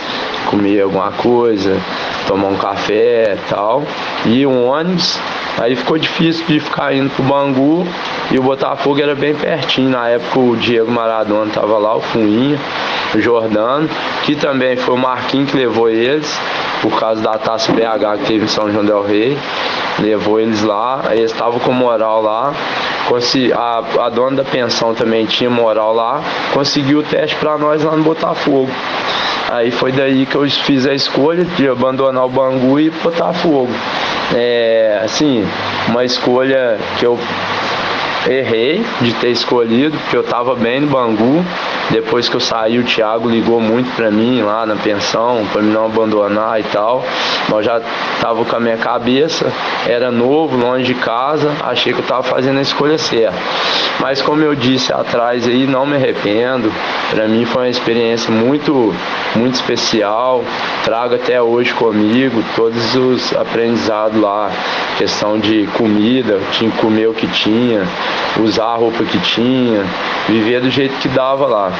Comer 0.51 0.81
alguma 0.81 1.11
coisa, 1.13 1.75
tomar 2.29 2.49
um 2.49 2.57
café 2.57 3.33
e 3.33 3.49
tal. 3.49 3.83
E 4.25 4.45
um 4.45 4.67
ônibus, 4.67 5.19
aí 5.57 5.75
ficou 5.75 5.97
difícil 5.97 6.45
de 6.45 6.59
ficar 6.59 6.93
indo 6.93 7.09
pro 7.09 7.23
Bangu 7.23 7.85
e 8.31 8.37
o 8.37 8.43
Botafogo 8.43 9.01
era 9.01 9.15
bem 9.15 9.33
pertinho. 9.33 9.89
Na 9.89 10.07
época 10.07 10.39
o 10.39 10.55
Diego 10.55 10.91
Maradona 10.91 11.51
tava 11.51 11.77
lá, 11.79 11.95
o 11.95 12.01
Fuinha, 12.01 12.59
o 13.15 13.19
Jordano, 13.19 13.89
que 14.23 14.35
também 14.35 14.77
foi 14.77 14.93
o 14.93 14.97
Marquinhos 14.97 15.49
que 15.49 15.57
levou 15.57 15.89
eles, 15.89 16.39
por 16.81 16.99
causa 16.99 17.21
da 17.21 17.37
taça 17.37 17.71
BH 17.71 18.19
que 18.19 18.25
teve 18.25 18.45
em 18.45 18.47
São 18.47 18.71
João 18.71 18.85
del 18.85 19.03
Rei. 19.03 19.37
Levou 19.99 20.39
eles 20.39 20.63
lá, 20.63 21.01
eles 21.11 21.31
estavam 21.31 21.59
com 21.59 21.71
moral 21.71 22.21
lá. 22.21 22.53
A, 23.55 24.05
a 24.05 24.09
dona 24.09 24.37
da 24.37 24.43
pensão 24.43 24.93
também 24.93 25.25
tinha 25.25 25.49
moral 25.49 25.93
lá, 25.93 26.21
conseguiu 26.53 26.99
o 26.99 27.03
teste 27.03 27.35
para 27.37 27.57
nós 27.57 27.83
lá 27.83 27.95
no 27.95 28.03
Botafogo. 28.03 28.69
Aí 29.51 29.71
foi 29.71 29.91
daí 29.91 30.27
que 30.27 30.35
eu 30.35 30.47
fiz 30.47 30.85
a 30.85 30.93
escolha 30.93 31.43
de 31.43 31.67
abandonar 31.67 32.25
o 32.25 32.29
Bangu 32.29 32.79
e 32.79 32.91
Botafogo. 32.91 33.69
É, 34.35 35.01
assim, 35.03 35.43
uma 35.87 36.05
escolha 36.05 36.77
que 36.99 37.05
eu 37.05 37.17
errei 38.29 38.85
de 39.01 39.13
ter 39.15 39.29
escolhido, 39.29 39.97
porque 39.97 40.15
eu 40.15 40.21
estava 40.21 40.55
bem 40.55 40.81
no 40.81 40.87
Bangu. 40.87 41.43
Depois 41.89 42.29
que 42.29 42.35
eu 42.35 42.39
saí, 42.39 42.77
o 42.77 42.83
Thiago 42.83 43.27
ligou 43.27 43.59
muito 43.59 43.93
para 43.95 44.11
mim 44.11 44.41
lá 44.41 44.65
na 44.65 44.75
pensão, 44.75 45.45
para 45.51 45.61
me 45.61 45.71
não 45.73 45.85
abandonar 45.85 46.59
e 46.59 46.63
tal. 46.63 47.03
Mas 47.49 47.65
já 47.65 47.81
estava 48.15 48.45
com 48.45 48.55
a 48.55 48.59
minha 48.59 48.77
cabeça, 48.77 49.51
era 49.87 50.11
novo, 50.11 50.55
longe 50.55 50.93
de 50.93 50.95
casa, 50.95 51.51
achei 51.63 51.91
que 51.91 51.99
eu 51.99 52.03
estava 52.03 52.23
fazendo 52.23 52.59
a 52.59 52.61
escolha 52.61 52.97
certa. 52.97 53.37
Mas 53.99 54.21
como 54.21 54.41
eu 54.41 54.55
disse 54.55 54.93
atrás 54.93 55.47
aí, 55.47 55.67
não 55.67 55.85
me 55.85 55.95
arrependo. 55.95 56.71
Para 57.09 57.27
mim 57.27 57.45
foi 57.45 57.63
uma 57.63 57.69
experiência 57.69 58.31
muito, 58.31 58.93
muito 59.35 59.55
especial. 59.55 60.43
Trago 60.83 61.15
até 61.15 61.41
hoje 61.41 61.73
comigo 61.73 62.43
todos 62.55 62.95
os 62.95 63.35
aprendizados 63.35 64.19
lá, 64.19 64.51
questão 64.97 65.39
de 65.39 65.67
comida, 65.77 66.39
tinha 66.51 66.71
que 66.71 66.77
comer 66.77 67.07
o 67.07 67.13
que 67.13 67.27
tinha, 67.27 67.83
usar 68.39 68.65
a 68.65 68.75
roupa 68.75 69.03
que 69.03 69.19
tinha, 69.19 69.83
viver 70.27 70.61
do 70.61 70.69
jeito 70.69 70.95
que 70.99 71.07
dava 71.07 71.45
lá. 71.45 71.71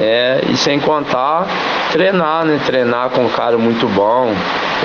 É, 0.00 0.42
e 0.48 0.56
sem 0.56 0.78
contar 0.78 1.46
treinar, 1.90 2.44
né? 2.44 2.60
Treinar 2.64 3.10
com 3.10 3.24
um 3.24 3.28
cara 3.28 3.56
muito 3.56 3.86
bom. 3.88 4.32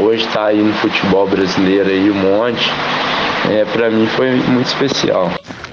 Hoje 0.01 0.25
está 0.25 0.45
aí 0.45 0.61
no 0.61 0.73
futebol 0.73 1.27
brasileiro 1.27 1.89
aí 1.89 2.09
um 2.09 2.15
monte. 2.15 2.71
É, 3.51 3.65
para 3.65 3.89
mim 3.89 4.07
foi 4.07 4.31
muito 4.31 4.67
especial. 4.67 5.29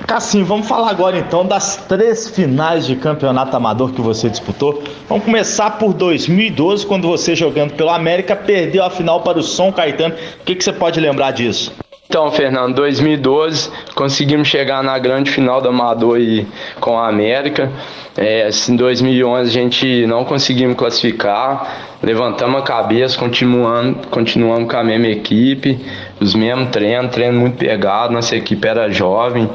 Cassim, 0.06 0.42
vamos 0.42 0.66
falar 0.66 0.90
agora 0.90 1.16
então 1.16 1.46
das 1.46 1.76
três 1.76 2.28
finais 2.28 2.84
de 2.84 2.96
campeonato 2.96 3.56
amador 3.56 3.92
que 3.92 4.00
você 4.00 4.28
disputou. 4.28 4.82
Vamos 5.08 5.24
começar 5.24 5.70
por 5.78 5.92
2012, 5.92 6.84
quando 6.84 7.06
você 7.06 7.36
jogando 7.36 7.74
pelo 7.74 7.90
América 7.90 8.34
perdeu 8.34 8.84
a 8.84 8.90
final 8.90 9.20
para 9.20 9.38
o 9.38 9.42
São 9.42 9.70
Caetano. 9.70 10.16
O 10.40 10.44
que, 10.44 10.56
que 10.56 10.64
você 10.64 10.72
pode 10.72 10.98
lembrar 10.98 11.30
disso? 11.30 11.72
Então, 12.10 12.28
Fernando, 12.32 12.74
2012 12.74 13.70
conseguimos 13.94 14.48
chegar 14.48 14.82
na 14.82 14.98
grande 14.98 15.30
final 15.30 15.60
do 15.60 15.68
Amador 15.68 16.18
e 16.18 16.44
com 16.80 16.98
a 16.98 17.06
América. 17.06 17.70
É, 18.16 18.50
em 18.68 18.74
2011 18.74 19.48
a 19.48 19.52
gente 19.52 20.06
não 20.08 20.24
conseguimos 20.24 20.76
classificar, 20.76 21.96
levantamos 22.02 22.62
a 22.62 22.64
cabeça, 22.64 23.16
continuando, 23.16 24.08
continuamos 24.08 24.68
com 24.68 24.76
a 24.76 24.82
mesma 24.82 25.06
equipe, 25.06 25.78
os 26.18 26.34
mesmos 26.34 26.70
treinos, 26.70 27.12
treino 27.12 27.38
muito 27.38 27.58
pegado, 27.58 28.12
nossa 28.12 28.34
equipe 28.34 28.66
era 28.66 28.90
jovem, 28.90 29.48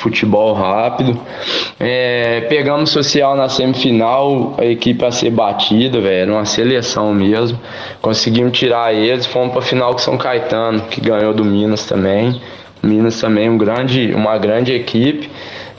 futebol 0.00 0.52
rápido. 0.54 1.20
É, 1.78 2.42
pegamos 2.48 2.90
social 2.90 3.36
na 3.36 3.48
semifinal, 3.48 4.54
a 4.58 4.64
equipe 4.64 5.04
a 5.04 5.10
ser 5.10 5.30
batida, 5.30 6.00
velho, 6.00 6.34
uma 6.34 6.44
seleção 6.44 7.12
mesmo. 7.14 7.58
Conseguimos 8.00 8.58
tirar 8.58 8.94
eles, 8.94 9.26
fomos 9.26 9.52
para 9.52 9.62
final 9.62 9.92
com 9.92 9.98
São 9.98 10.16
Caetano, 10.16 10.80
que 10.82 11.00
ganhou 11.00 11.32
do 11.32 11.44
Minas 11.44 11.86
também. 11.86 12.40
Minas 12.82 13.20
também 13.20 13.48
um 13.48 13.58
grande, 13.58 14.12
uma 14.14 14.38
grande 14.38 14.72
equipe. 14.72 15.30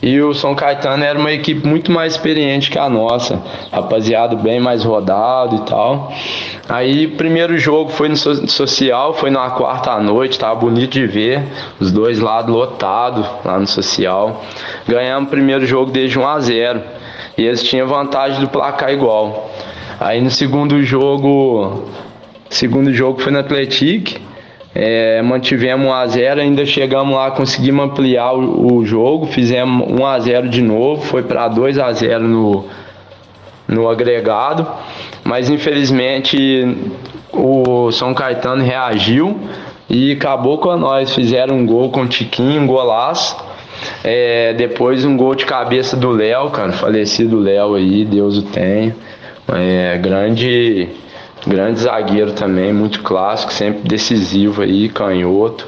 E 0.01 0.20
o 0.20 0.34
São 0.34 0.55
Caetano 0.55 1.03
era 1.03 1.17
uma 1.17 1.31
equipe 1.31 1.67
muito 1.67 1.91
mais 1.91 2.13
experiente 2.13 2.72
que 2.72 2.79
a 2.79 2.89
nossa, 2.89 3.39
rapaziada 3.72 4.36
bem 4.36 4.60
mais 4.60 4.84
rodado 4.84 5.58
e 5.58 5.60
tal. 5.60 6.12
Aí, 6.67 7.08
primeiro 7.08 7.55
jogo 7.60 7.91
foi 7.91 8.10
no 8.10 8.17
social, 8.17 9.13
foi 9.13 9.29
na 9.29 9.51
quarta 9.51 10.00
noite, 10.00 10.39
tava 10.39 10.55
bonito 10.55 10.93
de 10.93 11.05
ver, 11.05 11.43
os 11.79 11.91
dois 11.91 12.20
lados 12.20 12.53
lotados 12.53 13.27
lá 13.46 13.60
no 13.60 13.67
social. 13.67 14.43
Ganhamos 14.88 15.27
o 15.27 15.31
primeiro 15.31 15.67
jogo 15.67 15.91
desde 15.91 16.17
1 16.17 16.27
a 16.27 16.39
0 16.39 16.81
e 17.38 17.43
eles 17.43 17.62
tinham 17.62 17.88
vantagem 17.88 18.41
do 18.41 18.50
placar 18.50 18.91
igual. 18.91 19.51
Aí 20.00 20.20
no 20.20 20.31
segundo 20.31 20.81
jogo, 20.81 21.86
segundo 22.50 22.91
jogo 22.91 23.22
foi 23.22 23.31
no 23.31 23.38
Atlético 23.38 24.31
é, 24.74 25.22
mantivemos 25.22 25.86
1 25.86 25.94
a 25.94 26.08
0 26.08 26.42
ainda 26.42 26.66
chegamos 26.66 27.16
lá, 27.16 27.32
conseguimos 27.32 27.86
ampliar 27.86 28.34
o, 28.34 28.78
o 28.78 28.86
jogo, 28.86 29.25
fizemos 29.25 29.88
1 29.90 30.06
a 30.06 30.20
0 30.20 30.50
de 30.50 30.62
novo, 30.62 31.01
foi 31.01 31.24
para 31.24 31.48
2 31.48 31.78
a 31.78 31.92
0 31.92 32.28
no, 32.28 32.66
no 33.68 33.90
agregado, 33.90 34.66
mas 35.24 35.50
infelizmente 35.50 36.78
o 37.34 37.92
São 37.92 38.13
Caetano 38.13 38.63
reagiu 38.63 39.40
e 39.90 40.13
acabou 40.13 40.58
com 40.58 40.75
nós. 40.78 41.13
Fizeram 41.13 41.58
um 41.58 41.66
gol 41.66 41.90
com 41.90 42.04
o 42.04 42.08
Tiquinho, 42.08 42.62
um 42.62 42.68
golaço. 42.68 43.38
É, 44.04 44.54
depois 44.54 45.04
um 45.04 45.18
gol 45.18 45.34
de 45.34 45.46
cabeça 45.46 45.98
do 45.98 46.12
Léo, 46.12 46.50
cara, 46.51 46.72
falecido 46.72 47.40
Léo 47.40 47.75
aí, 47.75 48.06
Deus 48.06 48.38
o 48.38 48.44
tenha. 48.44 48.96
É, 49.54 49.98
grande 49.98 50.88
Grande 51.46 51.80
zagueiro 51.80 52.34
também, 52.34 52.72
muito 52.72 53.02
clássico, 53.02 53.52
sempre 53.52 53.88
decisivo 53.88 54.62
aí, 54.62 54.90
canhoto. 54.90 55.68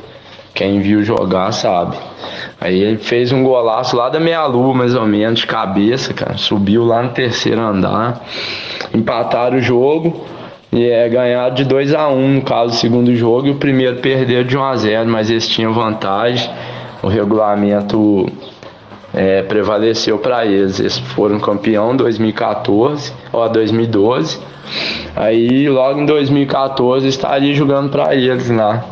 Quem 0.54 0.80
viu 0.82 1.04
jogar 1.04 1.52
sabe. 1.52 1.98
Aí 2.62 2.80
ele 2.80 3.00
fez 3.00 3.32
um 3.32 3.44
golaço 3.44 3.96
lá 3.96 4.08
da 4.08 4.20
meia-lua, 4.20 4.74
mais 4.74 4.94
ou 4.94 5.06
menos, 5.06 5.40
de 5.40 5.48
cabeça, 5.48 6.14
cara. 6.14 6.38
Subiu 6.38 6.86
lá 6.86 7.02
no 7.02 7.10
terceiro 7.10 7.60
andar. 7.60 8.22
Empataram 8.94 9.58
o 9.58 9.62
jogo. 9.62 10.26
E 10.72 10.90
é 10.90 11.08
ganhar 11.10 11.50
de 11.50 11.66
2 11.66 11.94
a 11.94 12.08
1 12.08 12.18
um, 12.18 12.28
no 12.36 12.42
caso, 12.42 12.74
o 12.74 12.78
segundo 12.78 13.16
jogo. 13.16 13.48
E 13.48 13.52
o 13.52 13.56
primeiro 13.56 13.98
perdeu 13.98 14.44
de 14.44 14.56
1 14.56 14.64
a 14.64 14.76
0 14.76 15.10
mas 15.10 15.30
eles 15.30 15.48
tinham 15.48 15.74
vantagem. 15.74 16.50
O 17.02 17.08
regulamento 17.08 18.28
é, 19.14 19.42
prevaleceu 19.44 20.18
para 20.18 20.46
eles. 20.46 20.80
Eles 20.80 20.98
foram 20.98 21.40
campeão 21.40 21.96
2014, 21.96 23.14
ou 23.32 23.48
2012. 23.50 24.40
Aí 25.16 25.70
logo 25.70 26.00
em 26.00 26.06
2014 26.06 27.08
estaria 27.08 27.54
jogando 27.54 27.90
para 27.90 28.16
eles 28.16 28.50
lá. 28.50 28.84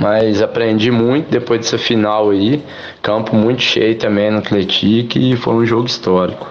Mas 0.00 0.40
aprendi 0.40 0.90
muito 0.90 1.30
depois 1.30 1.60
dessa 1.60 1.76
final 1.76 2.30
aí. 2.30 2.62
Campo 3.02 3.36
muito 3.36 3.62
cheio 3.62 3.94
também 3.96 4.30
no 4.30 4.38
Atlético 4.38 5.18
e 5.18 5.36
foi 5.36 5.54
um 5.54 5.66
jogo 5.66 5.86
histórico. 5.86 6.48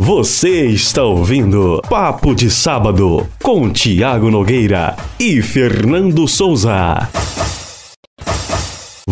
Você 0.00 0.66
está 0.66 1.02
ouvindo 1.02 1.82
Papo 1.90 2.34
de 2.34 2.48
Sábado 2.48 3.26
com 3.42 3.70
Tiago 3.70 4.30
Nogueira 4.30 4.96
e 5.20 5.42
Fernando 5.42 6.26
Souza. 6.26 7.08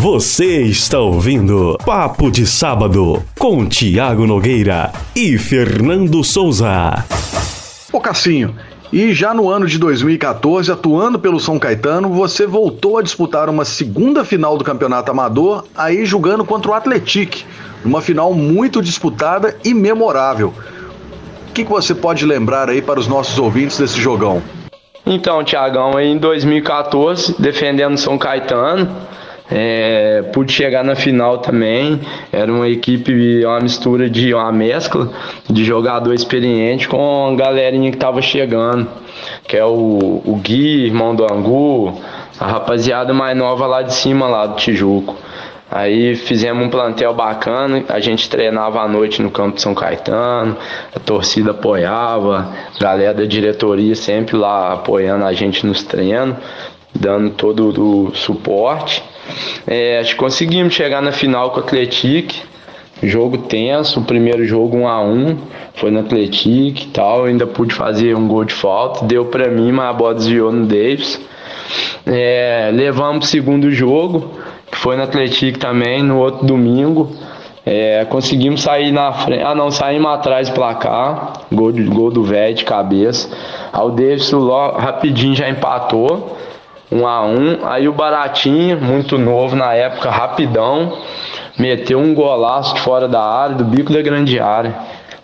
Você 0.08 0.62
está 0.62 1.00
ouvindo 1.00 1.76
Papo 1.84 2.30
de 2.30 2.46
Sábado 2.46 3.25
com 3.36 3.66
Tiago 3.66 4.25
Nogueira 4.25 4.92
e 5.16 5.36
Fernando 5.36 6.22
Souza. 6.22 7.04
Ô 7.92 7.98
Cassinho, 7.98 8.54
e 8.92 9.12
já 9.12 9.34
no 9.34 9.50
ano 9.50 9.66
de 9.66 9.80
2014, 9.80 10.70
atuando 10.70 11.18
pelo 11.18 11.40
São 11.40 11.58
Caetano, 11.58 12.08
você 12.10 12.46
voltou 12.46 12.98
a 12.98 13.02
disputar 13.02 13.48
uma 13.48 13.64
segunda 13.64 14.25
final 14.25 14.56
do 14.56 14.62
Campeonato 14.62 15.10
Amador, 15.10 15.64
aí 15.75 16.06
jogando 16.06 16.44
contra 16.44 16.70
o 16.70 16.75
Atletic, 16.75 17.42
uma 17.84 18.00
final 18.00 18.32
muito 18.32 18.80
disputada 18.80 19.56
e 19.64 19.75
memorável. 19.75 20.54
O 21.50 21.52
que, 21.52 21.64
que 21.64 21.70
você 21.70 21.96
pode 21.96 22.25
lembrar 22.25 22.70
aí 22.70 22.80
para 22.80 23.00
os 23.00 23.08
nossos 23.08 23.36
ouvintes 23.40 23.76
desse 23.76 24.00
jogão? 24.00 24.40
Então, 25.04 25.42
Tiagão, 25.42 25.98
em 25.98 26.16
2014, 26.16 27.34
defendendo 27.40 27.96
São 27.96 28.16
Caetano, 28.16 28.88
É, 29.50 30.22
pude 30.32 30.52
chegar 30.52 30.82
na 30.82 30.94
final 30.94 31.38
também. 31.38 32.00
Era 32.32 32.52
uma 32.52 32.68
equipe, 32.68 33.44
uma 33.44 33.60
mistura 33.60 34.10
de 34.10 34.34
uma 34.34 34.50
mescla 34.52 35.10
de 35.48 35.64
jogador 35.64 36.12
experiente 36.12 36.88
com 36.88 37.28
a 37.32 37.34
galerinha 37.36 37.90
que 37.90 37.96
tava 37.96 38.20
chegando, 38.20 38.88
que 39.46 39.56
é 39.56 39.64
o, 39.64 40.22
o 40.24 40.40
Gui, 40.42 40.86
irmão 40.86 41.14
do 41.14 41.24
Angu, 41.24 42.00
a 42.38 42.46
rapaziada 42.46 43.14
mais 43.14 43.36
nova 43.36 43.66
lá 43.66 43.82
de 43.82 43.94
cima, 43.94 44.26
lá 44.26 44.46
do 44.46 44.56
Tijuco. 44.56 45.16
Aí 45.70 46.14
fizemos 46.14 46.64
um 46.64 46.70
plantel 46.70 47.12
bacana, 47.12 47.84
a 47.88 47.98
gente 47.98 48.30
treinava 48.30 48.80
à 48.80 48.88
noite 48.88 49.20
no 49.20 49.32
campo 49.32 49.56
de 49.56 49.62
São 49.62 49.74
Caetano, 49.74 50.56
a 50.94 51.00
torcida 51.00 51.50
apoiava, 51.50 52.54
a 52.78 52.82
galera 52.82 53.12
da 53.12 53.24
diretoria 53.24 53.96
sempre 53.96 54.36
lá 54.36 54.74
apoiando 54.74 55.24
a 55.24 55.32
gente 55.32 55.66
nos 55.66 55.82
treinos, 55.82 56.36
dando 56.94 57.30
todo 57.30 58.06
o 58.08 58.14
suporte. 58.14 59.02
É, 59.66 60.02
conseguimos 60.16 60.75
chegar 60.75 61.02
na 61.02 61.12
final 61.12 61.50
com 61.50 61.61
o 61.61 61.62
Atletic, 61.62 62.35
jogo 63.02 63.38
tenso, 63.38 64.00
o 64.00 64.04
primeiro 64.04 64.45
jogo 64.45 64.76
1 64.76 64.88
a 64.88 65.02
1 65.02 65.38
foi 65.75 65.90
no 65.90 66.00
Atletic 66.00 66.85
e 66.85 66.87
tal, 66.88 67.25
ainda 67.25 67.47
pude 67.47 67.75
fazer 67.75 68.16
um 68.16 68.26
gol 68.26 68.45
de 68.45 68.54
falta, 68.54 69.04
deu 69.04 69.26
para 69.26 69.49
mim, 69.49 69.73
mas 69.73 69.90
a 69.90 69.92
bola 69.92 70.14
desviou 70.14 70.50
no 70.50 70.66
Davis. 70.66 71.21
É, 72.06 72.71
levamos 72.73 73.26
o 73.26 73.28
segundo 73.28 73.71
jogo, 73.71 74.30
que 74.71 74.78
foi 74.78 74.97
no 74.97 75.02
Atlético 75.02 75.59
também, 75.59 76.02
no 76.02 76.18
outro 76.18 76.47
domingo. 76.47 77.12
É, 77.64 78.04
conseguimos 78.04 78.62
sair 78.62 78.92
na 78.92 79.12
frente. 79.12 79.42
Ah, 79.42 79.54
não, 79.54 79.73
saímos 79.73 80.09
atrás 80.12 80.49
do 80.49 80.54
placar. 80.54 81.33
Gol, 81.52 81.73
gol 81.73 82.12
do 82.12 82.23
velho 82.23 82.54
de 82.54 82.64
cabeça. 82.64 83.28
Aí 83.73 83.83
o 83.85 83.90
Davidson 83.90 84.49
rapidinho 84.78 85.35
já 85.35 85.49
empatou. 85.49 86.38
Um 86.90 87.06
a 87.06 87.24
um. 87.24 87.66
Aí 87.66 87.88
o 87.88 87.92
Baratinho, 87.92 88.80
muito 88.80 89.18
novo 89.18 89.56
na 89.56 89.74
época, 89.74 90.10
rapidão. 90.10 90.98
Meteu 91.58 91.98
um 91.98 92.14
golaço 92.14 92.74
de 92.74 92.80
fora 92.80 93.08
da 93.08 93.22
área, 93.22 93.56
do 93.56 93.64
bico 93.64 93.92
da 93.92 94.02
grande 94.02 94.38
área. 94.38 94.74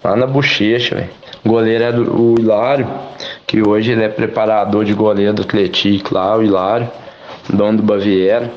Lá 0.03 0.17
na 0.17 0.27
bochecha, 0.27 0.97
velho. 0.97 1.11
Goleiro 1.45 1.85
é 1.85 1.91
o 1.91 2.35
Hilário, 2.39 2.89
que 3.47 3.67
hoje 3.67 3.93
ele 3.93 4.05
é 4.05 4.09
preparador 4.09 4.85
de 4.85 4.95
goleiro 4.95 5.35
do 5.35 5.43
Atlético 5.43 6.15
lá, 6.15 6.37
o 6.37 6.43
Hilário, 6.43 6.89
dono 7.53 7.79
do 7.79 7.83
Baviera. 7.83 8.51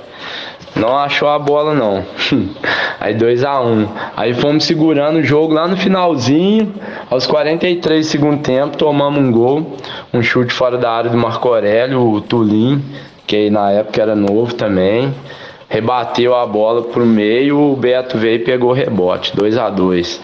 Não 0.75 0.97
achou 0.97 1.29
a 1.29 1.39
bola 1.39 1.73
não. 1.73 2.03
Aí 2.99 3.13
2 3.13 3.43
a 3.43 3.61
1 3.61 3.65
um. 3.65 3.87
Aí 4.15 4.33
fomos 4.33 4.65
segurando 4.65 5.19
o 5.19 5.23
jogo 5.23 5.53
lá 5.53 5.67
no 5.67 5.77
finalzinho. 5.77 6.73
Aos 7.09 7.25
43 7.25 8.05
segundo 8.05 8.41
tempo, 8.41 8.75
tomamos 8.75 9.19
um 9.19 9.31
gol. 9.31 9.77
Um 10.13 10.21
chute 10.21 10.53
fora 10.53 10.77
da 10.77 10.91
área 10.91 11.09
do 11.09 11.17
Marco 11.17 11.47
Aurélio, 11.47 12.01
o 12.01 12.19
Tulim, 12.19 12.83
que 13.25 13.49
na 13.49 13.71
época 13.71 14.01
era 14.01 14.15
novo 14.15 14.53
também. 14.53 15.13
Rebateu 15.75 16.33
a 16.33 16.45
bola 16.47 16.83
pro 16.83 17.05
meio, 17.05 17.59
o 17.59 17.75
Beto 17.75 18.17
veio 18.17 18.35
e 18.35 18.39
pegou 18.39 18.69
o 18.69 18.73
rebote, 18.73 19.35
2 19.35 19.57
a 19.57 19.69
2 19.69 20.21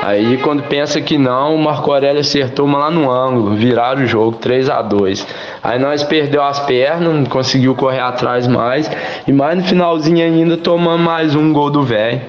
Aí 0.00 0.38
quando 0.38 0.62
pensa 0.68 1.00
que 1.00 1.18
não, 1.18 1.56
o 1.56 1.58
Marco 1.58 1.90
Aurélio 1.90 2.20
acertou 2.20 2.64
uma 2.64 2.78
lá 2.78 2.90
no 2.92 3.10
ângulo, 3.10 3.56
viraram 3.56 4.04
o 4.04 4.06
jogo 4.06 4.36
3 4.36 4.70
a 4.70 4.80
2 4.82 5.26
Aí 5.64 5.80
nós 5.80 6.04
perdeu 6.04 6.44
as 6.44 6.60
pernas, 6.60 7.12
não 7.12 7.24
conseguiu 7.24 7.74
correr 7.74 7.98
atrás 7.98 8.46
mais. 8.46 8.88
E 9.26 9.32
mais 9.32 9.58
no 9.58 9.64
finalzinho 9.64 10.24
ainda 10.24 10.56
tomamos 10.56 11.04
mais 11.04 11.34
um 11.34 11.52
gol 11.52 11.70
do 11.70 11.82
velho. 11.82 12.20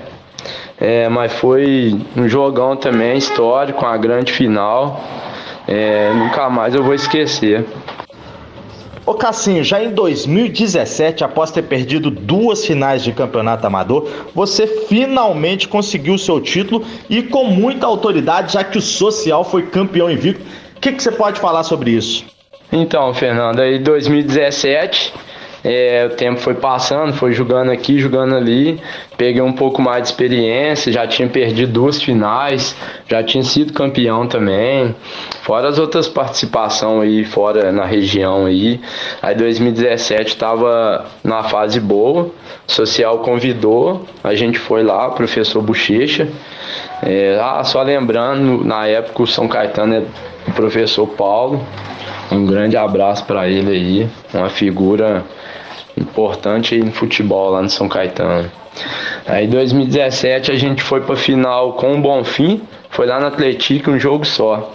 É, 0.81 1.07
mas 1.07 1.34
foi 1.34 1.95
um 2.17 2.27
jogão 2.27 2.75
também, 2.75 3.15
histórico, 3.15 3.86
uma 3.86 3.95
grande 3.95 4.34
final. 4.34 5.03
É, 5.67 6.12
nunca 6.15 6.50
mais 6.50 6.74
eu 6.74 6.84
vou 6.84 6.95
esquecer. 6.95 7.63
Ô 9.05 9.13
Cassinho, 9.13 9.63
já 9.63 9.83
em 9.83 9.91
2017, 9.91 11.24
após 11.24 11.51
ter 11.51 11.62
perdido 11.62 12.09
duas 12.09 12.65
finais 12.65 13.03
de 13.03 13.12
campeonato 13.12 13.67
amador, 13.67 14.09
você 14.33 14.65
finalmente 14.65 15.67
conseguiu 15.67 16.17
seu 16.17 16.41
título 16.41 16.83
e 17.07 17.21
com 17.21 17.43
muita 17.45 17.85
autoridade, 17.85 18.53
já 18.53 18.63
que 18.63 18.79
o 18.79 18.81
Social 18.81 19.43
foi 19.43 19.67
campeão 19.67 20.09
invicto. 20.09 20.43
O 20.75 20.79
que, 20.79 20.91
que 20.91 21.03
você 21.03 21.12
pode 21.12 21.39
falar 21.39 21.63
sobre 21.63 21.91
isso? 21.91 22.25
Então, 22.71 23.13
Fernando, 23.13 23.59
aí 23.59 23.77
2017 23.77 25.13
é, 25.67 26.06
o 26.06 26.15
tempo 26.15 26.39
foi 26.39 26.54
passando, 26.54 27.12
foi 27.12 27.34
jogando 27.34 27.71
aqui, 27.71 27.97
jogando 27.97 28.36
ali, 28.36 28.80
peguei 29.17 29.41
um 29.41 29.51
pouco 29.51 29.82
mais 29.82 30.04
de 30.04 30.10
experiência, 30.10 30.91
já 30.91 31.08
tinha 31.08 31.28
perdido 31.28 31.73
duas 31.73 31.99
finais, 31.99 32.75
já 33.10 33.23
tinha 33.23 33.43
sido 33.43 33.73
campeão 33.73 34.28
também, 34.28 34.95
fora 35.41 35.67
as 35.67 35.80
outras 35.80 36.08
participações 36.08 37.01
aí, 37.01 37.25
fora 37.25 37.71
na 37.71 37.84
região 37.84 38.45
aí. 38.45 38.80
Aí 39.23 39.34
2017 39.34 40.30
estava 40.30 41.08
na 41.23 41.41
fase 41.41 41.80
boa, 41.80 42.30
social 42.67 43.19
convidou, 43.19 44.06
a 44.23 44.36
gente 44.36 44.60
foi 44.60 44.84
lá, 44.84 45.10
professor 45.10 45.63
Bochecha. 45.63 46.28
É, 47.01 47.39
ah, 47.41 47.63
só 47.63 47.82
lembrando, 47.82 48.63
na 48.63 48.86
época 48.86 49.23
o 49.23 49.28
São 49.28 49.47
Caetano 49.47 49.95
é 49.95 50.04
o 50.47 50.51
professor 50.51 51.08
Paulo, 51.08 51.60
um 52.32 52.45
grande 52.45 52.78
abraço 52.78 53.25
para 53.25 53.49
ele 53.49 53.71
aí, 53.71 54.10
uma 54.32 54.49
figura 54.49 55.25
importante 55.97 56.77
no 56.77 56.91
futebol 56.91 57.51
lá 57.51 57.62
no 57.62 57.69
São 57.69 57.88
Caetano. 57.88 58.49
Aí 59.25 59.45
em 59.45 59.49
2017 59.49 60.51
a 60.51 60.55
gente 60.55 60.84
foi 60.84 61.01
para 61.01 61.15
final 61.15 61.73
com 61.73 61.95
o 61.95 62.01
Bonfim, 62.01 62.62
foi 62.89 63.05
lá 63.05 63.19
no 63.19 63.27
Atlético 63.27 63.91
um 63.91 63.99
jogo 63.99 64.25
só. 64.25 64.73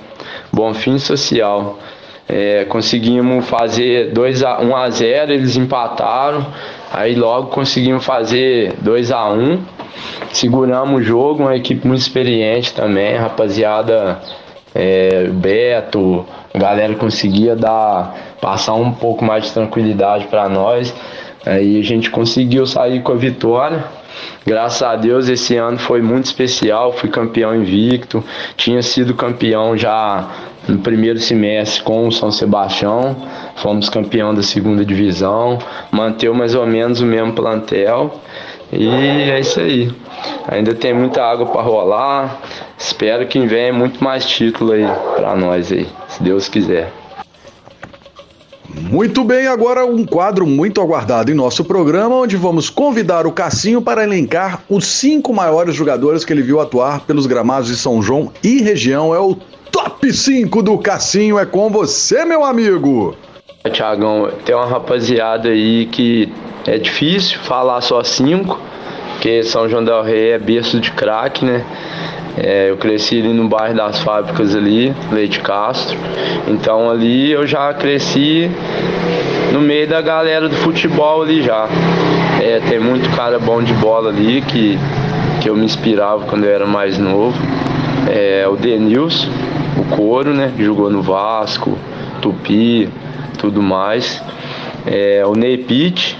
Bonfim 0.52 0.98
Social. 0.98 1.78
É, 2.28 2.64
conseguimos 2.66 3.48
fazer 3.48 4.12
2 4.12 4.44
a 4.44 4.60
1 4.60 4.76
a 4.76 4.90
0, 4.90 5.32
eles 5.32 5.56
empataram. 5.56 6.46
Aí 6.92 7.14
logo 7.14 7.48
conseguimos 7.48 8.04
fazer 8.04 8.74
2 8.80 9.10
a 9.10 9.30
1. 9.30 9.58
Seguramos 10.32 11.00
o 11.00 11.02
jogo, 11.02 11.42
uma 11.42 11.56
equipe 11.56 11.86
muito 11.86 12.00
experiente 12.00 12.72
também, 12.72 13.16
rapaziada 13.16 14.20
é, 14.74 15.24
Beto, 15.28 16.24
galera 16.54 16.94
conseguia 16.94 17.56
dar 17.56 18.29
passar 18.40 18.74
um 18.74 18.92
pouco 18.92 19.24
mais 19.24 19.44
de 19.44 19.52
tranquilidade 19.52 20.26
para 20.26 20.48
nós. 20.48 20.94
Aí 21.44 21.78
a 21.78 21.82
gente 21.82 22.10
conseguiu 22.10 22.66
sair 22.66 23.02
com 23.02 23.12
a 23.12 23.16
vitória. 23.16 23.84
Graças 24.44 24.82
a 24.82 24.96
Deus 24.96 25.28
esse 25.28 25.56
ano 25.56 25.78
foi 25.78 26.02
muito 26.02 26.26
especial, 26.26 26.92
fui 26.92 27.08
campeão 27.08 27.54
invicto, 27.54 28.22
tinha 28.56 28.82
sido 28.82 29.14
campeão 29.14 29.76
já 29.76 30.28
no 30.68 30.78
primeiro 30.78 31.18
semestre 31.18 31.82
com 31.82 32.06
o 32.06 32.12
São 32.12 32.30
Sebastião, 32.30 33.16
fomos 33.56 33.88
campeão 33.88 34.34
da 34.34 34.42
segunda 34.42 34.84
divisão, 34.84 35.58
manteve 35.90 36.36
mais 36.36 36.54
ou 36.54 36.66
menos 36.66 37.00
o 37.00 37.06
mesmo 37.06 37.32
plantel 37.32 38.20
e 38.72 38.88
é 38.88 39.40
isso 39.40 39.60
aí. 39.60 39.92
Ainda 40.48 40.74
tem 40.74 40.94
muita 40.94 41.24
água 41.24 41.46
para 41.46 41.62
rolar. 41.62 42.40
Espero 42.78 43.26
que 43.26 43.38
venha 43.46 43.72
muito 43.72 44.02
mais 44.02 44.24
título 44.24 44.72
aí 44.72 44.86
para 45.16 45.34
nós 45.34 45.72
aí, 45.72 45.88
se 46.08 46.22
Deus 46.22 46.48
quiser. 46.48 46.99
Muito 48.74 49.24
bem, 49.24 49.46
agora 49.46 49.84
um 49.84 50.04
quadro 50.04 50.46
muito 50.46 50.80
aguardado 50.80 51.30
em 51.30 51.34
nosso 51.34 51.64
programa, 51.64 52.14
onde 52.14 52.36
vamos 52.36 52.70
convidar 52.70 53.26
o 53.26 53.32
Cassinho 53.32 53.82
para 53.82 54.04
elencar 54.04 54.62
os 54.68 54.86
cinco 54.86 55.32
maiores 55.32 55.74
jogadores 55.74 56.24
que 56.24 56.32
ele 56.32 56.42
viu 56.42 56.60
atuar 56.60 57.00
pelos 57.00 57.26
gramados 57.26 57.68
de 57.68 57.76
São 57.76 58.00
João 58.00 58.32
e 58.42 58.62
região. 58.62 59.14
É 59.14 59.18
o 59.18 59.36
top 59.70 60.12
5 60.12 60.62
do 60.62 60.78
Cassinho, 60.78 61.38
é 61.38 61.46
com 61.46 61.70
você, 61.70 62.24
meu 62.24 62.44
amigo. 62.44 63.16
Tiagão, 63.72 64.30
tem 64.44 64.54
uma 64.54 64.66
rapaziada 64.66 65.48
aí 65.48 65.86
que 65.86 66.32
é 66.66 66.78
difícil 66.78 67.38
falar 67.40 67.80
só 67.80 68.02
cinco, 68.02 68.58
porque 69.12 69.42
São 69.42 69.68
João 69.68 69.84
del 69.84 70.02
Rei 70.02 70.30
é 70.30 70.38
berço 70.38 70.80
de 70.80 70.90
craque, 70.92 71.44
né? 71.44 71.64
É, 72.42 72.70
eu 72.70 72.76
cresci 72.78 73.20
ali 73.20 73.34
no 73.34 73.48
bairro 73.48 73.76
das 73.76 74.00
fábricas 74.00 74.54
ali, 74.56 74.94
Leite 75.12 75.40
Castro. 75.40 75.98
Então 76.48 76.90
ali 76.90 77.30
eu 77.30 77.46
já 77.46 77.72
cresci 77.74 78.50
no 79.52 79.60
meio 79.60 79.86
da 79.86 80.00
galera 80.00 80.48
do 80.48 80.56
futebol 80.56 81.22
ali 81.22 81.42
já. 81.42 81.68
É, 82.40 82.58
tem 82.66 82.80
muito 82.80 83.10
cara 83.14 83.38
bom 83.38 83.62
de 83.62 83.74
bola 83.74 84.08
ali 84.08 84.40
que, 84.40 84.78
que 85.42 85.50
eu 85.50 85.54
me 85.54 85.66
inspirava 85.66 86.24
quando 86.24 86.44
eu 86.44 86.50
era 86.50 86.66
mais 86.66 86.98
novo. 86.98 87.36
É, 88.08 88.48
o 88.48 88.56
Denilson, 88.56 89.28
o 89.76 89.94
Coro, 89.94 90.32
né? 90.32 90.50
Jogou 90.58 90.88
no 90.88 91.02
Vasco, 91.02 91.76
Tupi, 92.22 92.88
tudo 93.36 93.62
mais. 93.62 94.22
É, 94.86 95.22
o 95.26 95.34
Ney 95.34 95.58
Pitt, 95.58 96.16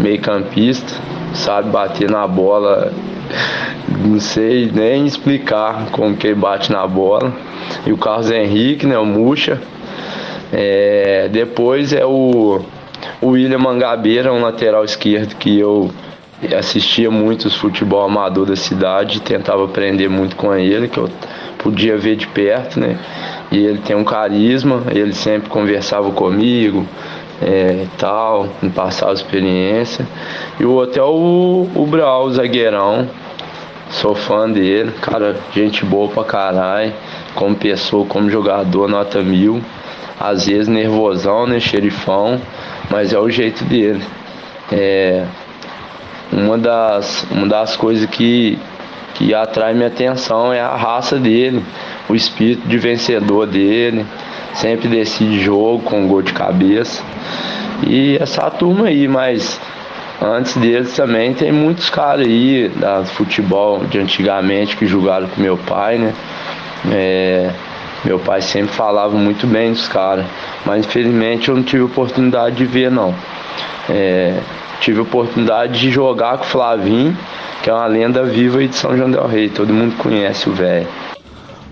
meio 0.00 0.20
campista, 0.20 0.92
sabe 1.32 1.70
bater 1.70 2.10
na 2.10 2.26
bola 2.26 2.92
não 4.04 4.20
sei 4.20 4.70
nem 4.72 5.06
explicar 5.06 5.90
como 5.90 6.16
que 6.16 6.26
ele 6.26 6.36
bate 6.36 6.72
na 6.72 6.86
bola. 6.86 7.32
E 7.86 7.92
o 7.92 7.96
Carlos 7.96 8.30
Henrique, 8.30 8.86
né, 8.86 8.98
o 8.98 9.06
Muxa. 9.06 9.60
É, 10.52 11.28
depois 11.30 11.92
é 11.92 12.04
o, 12.04 12.60
o 13.20 13.28
William 13.28 13.58
Mangabeira, 13.58 14.32
um 14.32 14.42
lateral 14.42 14.84
esquerdo 14.84 15.36
que 15.36 15.58
eu 15.58 15.90
assistia 16.58 17.10
muito 17.10 17.46
os 17.46 17.54
futebol 17.54 18.02
amador 18.02 18.46
da 18.46 18.56
cidade, 18.56 19.20
tentava 19.20 19.64
aprender 19.64 20.08
muito 20.08 20.34
com 20.36 20.54
ele, 20.54 20.88
que 20.88 20.98
eu 20.98 21.08
podia 21.58 21.96
ver 21.96 22.16
de 22.16 22.26
perto, 22.26 22.80
né? 22.80 22.98
E 23.52 23.58
ele 23.58 23.78
tem 23.78 23.94
um 23.94 24.04
carisma, 24.04 24.82
ele 24.90 25.12
sempre 25.12 25.50
conversava 25.50 26.10
comigo, 26.12 26.86
é, 27.42 27.86
tal, 27.98 28.48
me 28.62 28.70
passar 28.70 29.10
a 29.10 29.12
experiência. 29.12 30.06
E 30.58 30.64
o 30.64 30.72
outro 30.72 31.00
é 31.00 31.04
o, 31.04 31.68
o 31.74 31.86
Brau, 31.86 32.26
o 32.26 32.32
zagueirão. 32.32 33.08
Sou 33.90 34.14
fã 34.14 34.48
dele, 34.48 34.92
cara, 35.00 35.36
gente 35.52 35.84
boa 35.84 36.08
pra 36.08 36.24
caralho. 36.24 36.92
Como 37.34 37.56
pessoa, 37.56 38.06
como 38.06 38.30
jogador, 38.30 38.88
nota 38.88 39.20
mil. 39.20 39.60
Às 40.18 40.46
vezes 40.46 40.68
nervosão, 40.68 41.46
né, 41.46 41.58
xerifão, 41.58 42.40
mas 42.88 43.12
é 43.12 43.18
o 43.18 43.28
jeito 43.28 43.64
dele. 43.64 44.04
É, 44.70 45.24
uma 46.32 46.56
das, 46.56 47.26
uma 47.30 47.48
das 47.48 47.76
coisas 47.76 48.08
que, 48.08 48.58
que 49.14 49.34
atrai 49.34 49.74
minha 49.74 49.88
atenção 49.88 50.52
é 50.52 50.60
a 50.60 50.76
raça 50.76 51.18
dele, 51.18 51.64
o 52.08 52.14
espírito 52.14 52.68
de 52.68 52.78
vencedor 52.78 53.46
dele, 53.46 54.06
sempre 54.54 54.88
decide 54.88 55.40
jogo 55.40 55.82
com 55.82 56.06
gol 56.06 56.22
de 56.22 56.32
cabeça. 56.32 57.02
E 57.86 58.16
essa 58.20 58.48
turma 58.50 58.86
aí, 58.86 59.08
mas 59.08 59.60
antes 60.20 60.56
deles 60.56 60.94
também 60.94 61.32
tem 61.34 61.50
muitos 61.50 61.88
caras 61.88 62.26
aí 62.26 62.68
da 62.76 63.04
futebol 63.04 63.84
de 63.84 63.98
antigamente 63.98 64.76
que 64.76 64.86
jogaram 64.86 65.28
com 65.28 65.40
meu 65.40 65.56
pai, 65.56 65.98
né? 65.98 66.14
É, 66.90 67.50
meu 68.04 68.18
pai 68.18 68.40
sempre 68.40 68.74
falava 68.74 69.16
muito 69.16 69.46
bem 69.46 69.72
dos 69.72 69.86
caras, 69.88 70.24
mas 70.64 70.86
infelizmente 70.86 71.48
eu 71.48 71.56
não 71.56 71.62
tive 71.62 71.82
oportunidade 71.82 72.56
de 72.56 72.64
ver 72.64 72.90
não. 72.90 73.14
É, 73.88 74.38
tive 74.80 75.00
oportunidade 75.00 75.78
de 75.78 75.90
jogar 75.90 76.38
com 76.38 76.44
o 76.44 76.46
Flavinho, 76.46 77.16
que 77.62 77.68
é 77.68 77.72
uma 77.72 77.86
lenda 77.86 78.22
viva 78.24 78.66
de 78.66 78.74
São 78.74 78.96
João 78.96 79.10
del 79.10 79.26
Rei, 79.26 79.48
todo 79.48 79.72
mundo 79.72 79.96
conhece 79.98 80.48
o 80.48 80.52
velho. 80.52 80.88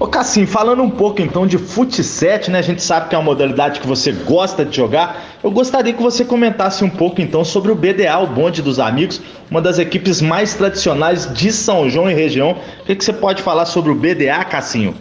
Ô 0.00 0.06
Cassim, 0.06 0.46
falando 0.46 0.80
um 0.80 0.90
pouco 0.90 1.20
então 1.20 1.44
de 1.44 1.58
futsal, 1.58 2.38
né? 2.50 2.60
A 2.60 2.62
gente 2.62 2.80
sabe 2.80 3.08
que 3.08 3.16
é 3.16 3.18
uma 3.18 3.24
modalidade 3.24 3.80
que 3.80 3.86
você 3.86 4.12
gosta 4.12 4.64
de 4.64 4.76
jogar. 4.76 5.24
Eu 5.42 5.50
gostaria 5.50 5.92
que 5.92 6.00
você 6.00 6.24
comentasse 6.24 6.84
um 6.84 6.88
pouco 6.88 7.20
então 7.20 7.44
sobre 7.44 7.72
o 7.72 7.74
BDA, 7.74 8.16
o 8.18 8.28
Bonde 8.28 8.62
dos 8.62 8.78
Amigos, 8.78 9.20
uma 9.50 9.60
das 9.60 9.76
equipes 9.76 10.22
mais 10.22 10.54
tradicionais 10.54 11.32
de 11.34 11.50
São 11.50 11.90
João 11.90 12.08
e 12.08 12.14
região. 12.14 12.56
O 12.80 12.84
que, 12.84 12.94
que 12.94 13.04
você 13.04 13.12
pode 13.12 13.42
falar 13.42 13.66
sobre 13.66 13.90
o 13.90 13.94
BDA, 13.96 14.44
Cassinho? 14.44 14.94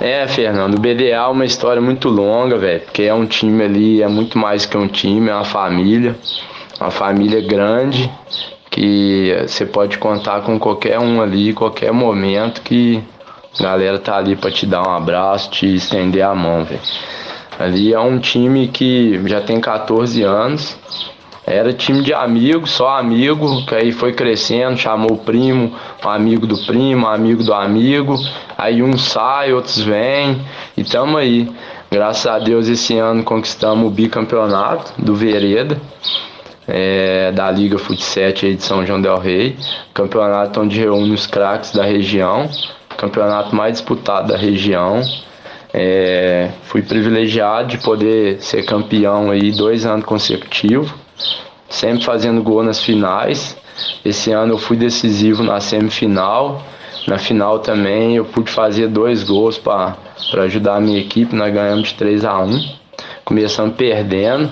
É, 0.00 0.28
Fernando, 0.28 0.76
o 0.76 0.80
BDA 0.80 1.16
é 1.16 1.26
uma 1.26 1.44
história 1.44 1.82
muito 1.82 2.08
longa, 2.08 2.56
velho, 2.56 2.82
porque 2.82 3.02
é 3.02 3.12
um 3.12 3.26
time 3.26 3.64
ali, 3.64 4.00
é 4.00 4.08
muito 4.08 4.38
mais 4.38 4.64
que 4.64 4.76
um 4.76 4.86
time, 4.86 5.28
é 5.28 5.34
uma 5.34 5.44
família, 5.44 6.14
uma 6.80 6.92
família 6.92 7.40
grande 7.40 8.08
que 8.70 9.34
você 9.44 9.66
pode 9.66 9.98
contar 9.98 10.42
com 10.42 10.56
qualquer 10.56 11.00
um 11.00 11.20
ali, 11.20 11.52
qualquer 11.52 11.92
momento 11.92 12.60
que 12.60 13.02
a 13.60 13.62
galera 13.62 13.98
tá 13.98 14.16
ali 14.16 14.36
para 14.36 14.50
te 14.50 14.66
dar 14.66 14.86
um 14.86 14.90
abraço, 14.90 15.50
te 15.50 15.74
estender 15.74 16.22
a 16.22 16.34
mão, 16.34 16.64
velho. 16.64 16.80
Ali 17.58 17.94
é 17.94 17.98
um 17.98 18.18
time 18.18 18.68
que 18.68 19.20
já 19.26 19.40
tem 19.40 19.60
14 19.60 20.22
anos. 20.22 20.76
Era 21.46 21.72
time 21.72 22.02
de 22.02 22.12
amigos, 22.12 22.72
só 22.72 22.98
amigo, 22.98 23.64
que 23.66 23.74
aí 23.74 23.92
foi 23.92 24.12
crescendo, 24.12 24.76
chamou 24.76 25.12
o 25.12 25.18
primo, 25.18 25.72
um 26.04 26.08
amigo 26.08 26.46
do 26.46 26.58
primo, 26.66 27.06
um 27.06 27.08
amigo 27.08 27.42
do 27.42 27.54
amigo. 27.54 28.18
Aí 28.58 28.82
uns 28.82 29.04
sai, 29.04 29.52
outros 29.52 29.80
vêm, 29.80 30.44
e 30.76 30.84
tamo 30.84 31.16
aí. 31.16 31.48
Graças 31.90 32.26
a 32.26 32.38
Deus 32.38 32.68
esse 32.68 32.98
ano 32.98 33.22
conquistamos 33.22 33.86
o 33.86 33.90
bicampeonato 33.90 34.92
do 34.98 35.14
Vereda. 35.14 35.80
É, 36.68 37.30
da 37.30 37.48
Liga 37.48 37.78
Futsal 37.78 38.32
de 38.32 38.60
São 38.60 38.84
João 38.84 39.00
del 39.00 39.18
Rei, 39.18 39.56
campeonato 39.94 40.60
onde 40.60 40.80
reúne 40.80 41.14
os 41.14 41.24
craques 41.24 41.70
da 41.70 41.84
região 41.84 42.50
campeonato 42.96 43.54
mais 43.54 43.74
disputado 43.74 44.28
da 44.28 44.36
região. 44.36 45.02
É, 45.72 46.50
fui 46.64 46.82
privilegiado 46.82 47.68
de 47.68 47.78
poder 47.78 48.40
ser 48.40 48.64
campeão 48.64 49.30
aí 49.30 49.52
dois 49.52 49.84
anos 49.84 50.06
consecutivos, 50.06 50.90
sempre 51.68 52.02
fazendo 52.02 52.42
gol 52.42 52.62
nas 52.62 52.82
finais. 52.82 53.56
Esse 54.04 54.32
ano 54.32 54.54
eu 54.54 54.58
fui 54.58 54.76
decisivo 54.76 55.42
na 55.42 55.60
semifinal. 55.60 56.62
Na 57.06 57.18
final 57.18 57.58
também 57.58 58.16
eu 58.16 58.24
pude 58.24 58.50
fazer 58.50 58.88
dois 58.88 59.22
gols 59.22 59.58
para 59.58 59.96
ajudar 60.38 60.76
a 60.76 60.80
minha 60.80 60.98
equipe. 60.98 61.36
Nós 61.36 61.52
ganhamos 61.52 61.88
de 61.88 61.94
3 61.94 62.24
a 62.24 62.38
1 62.40 62.76
Começamos 63.24 63.76
perdendo. 63.76 64.50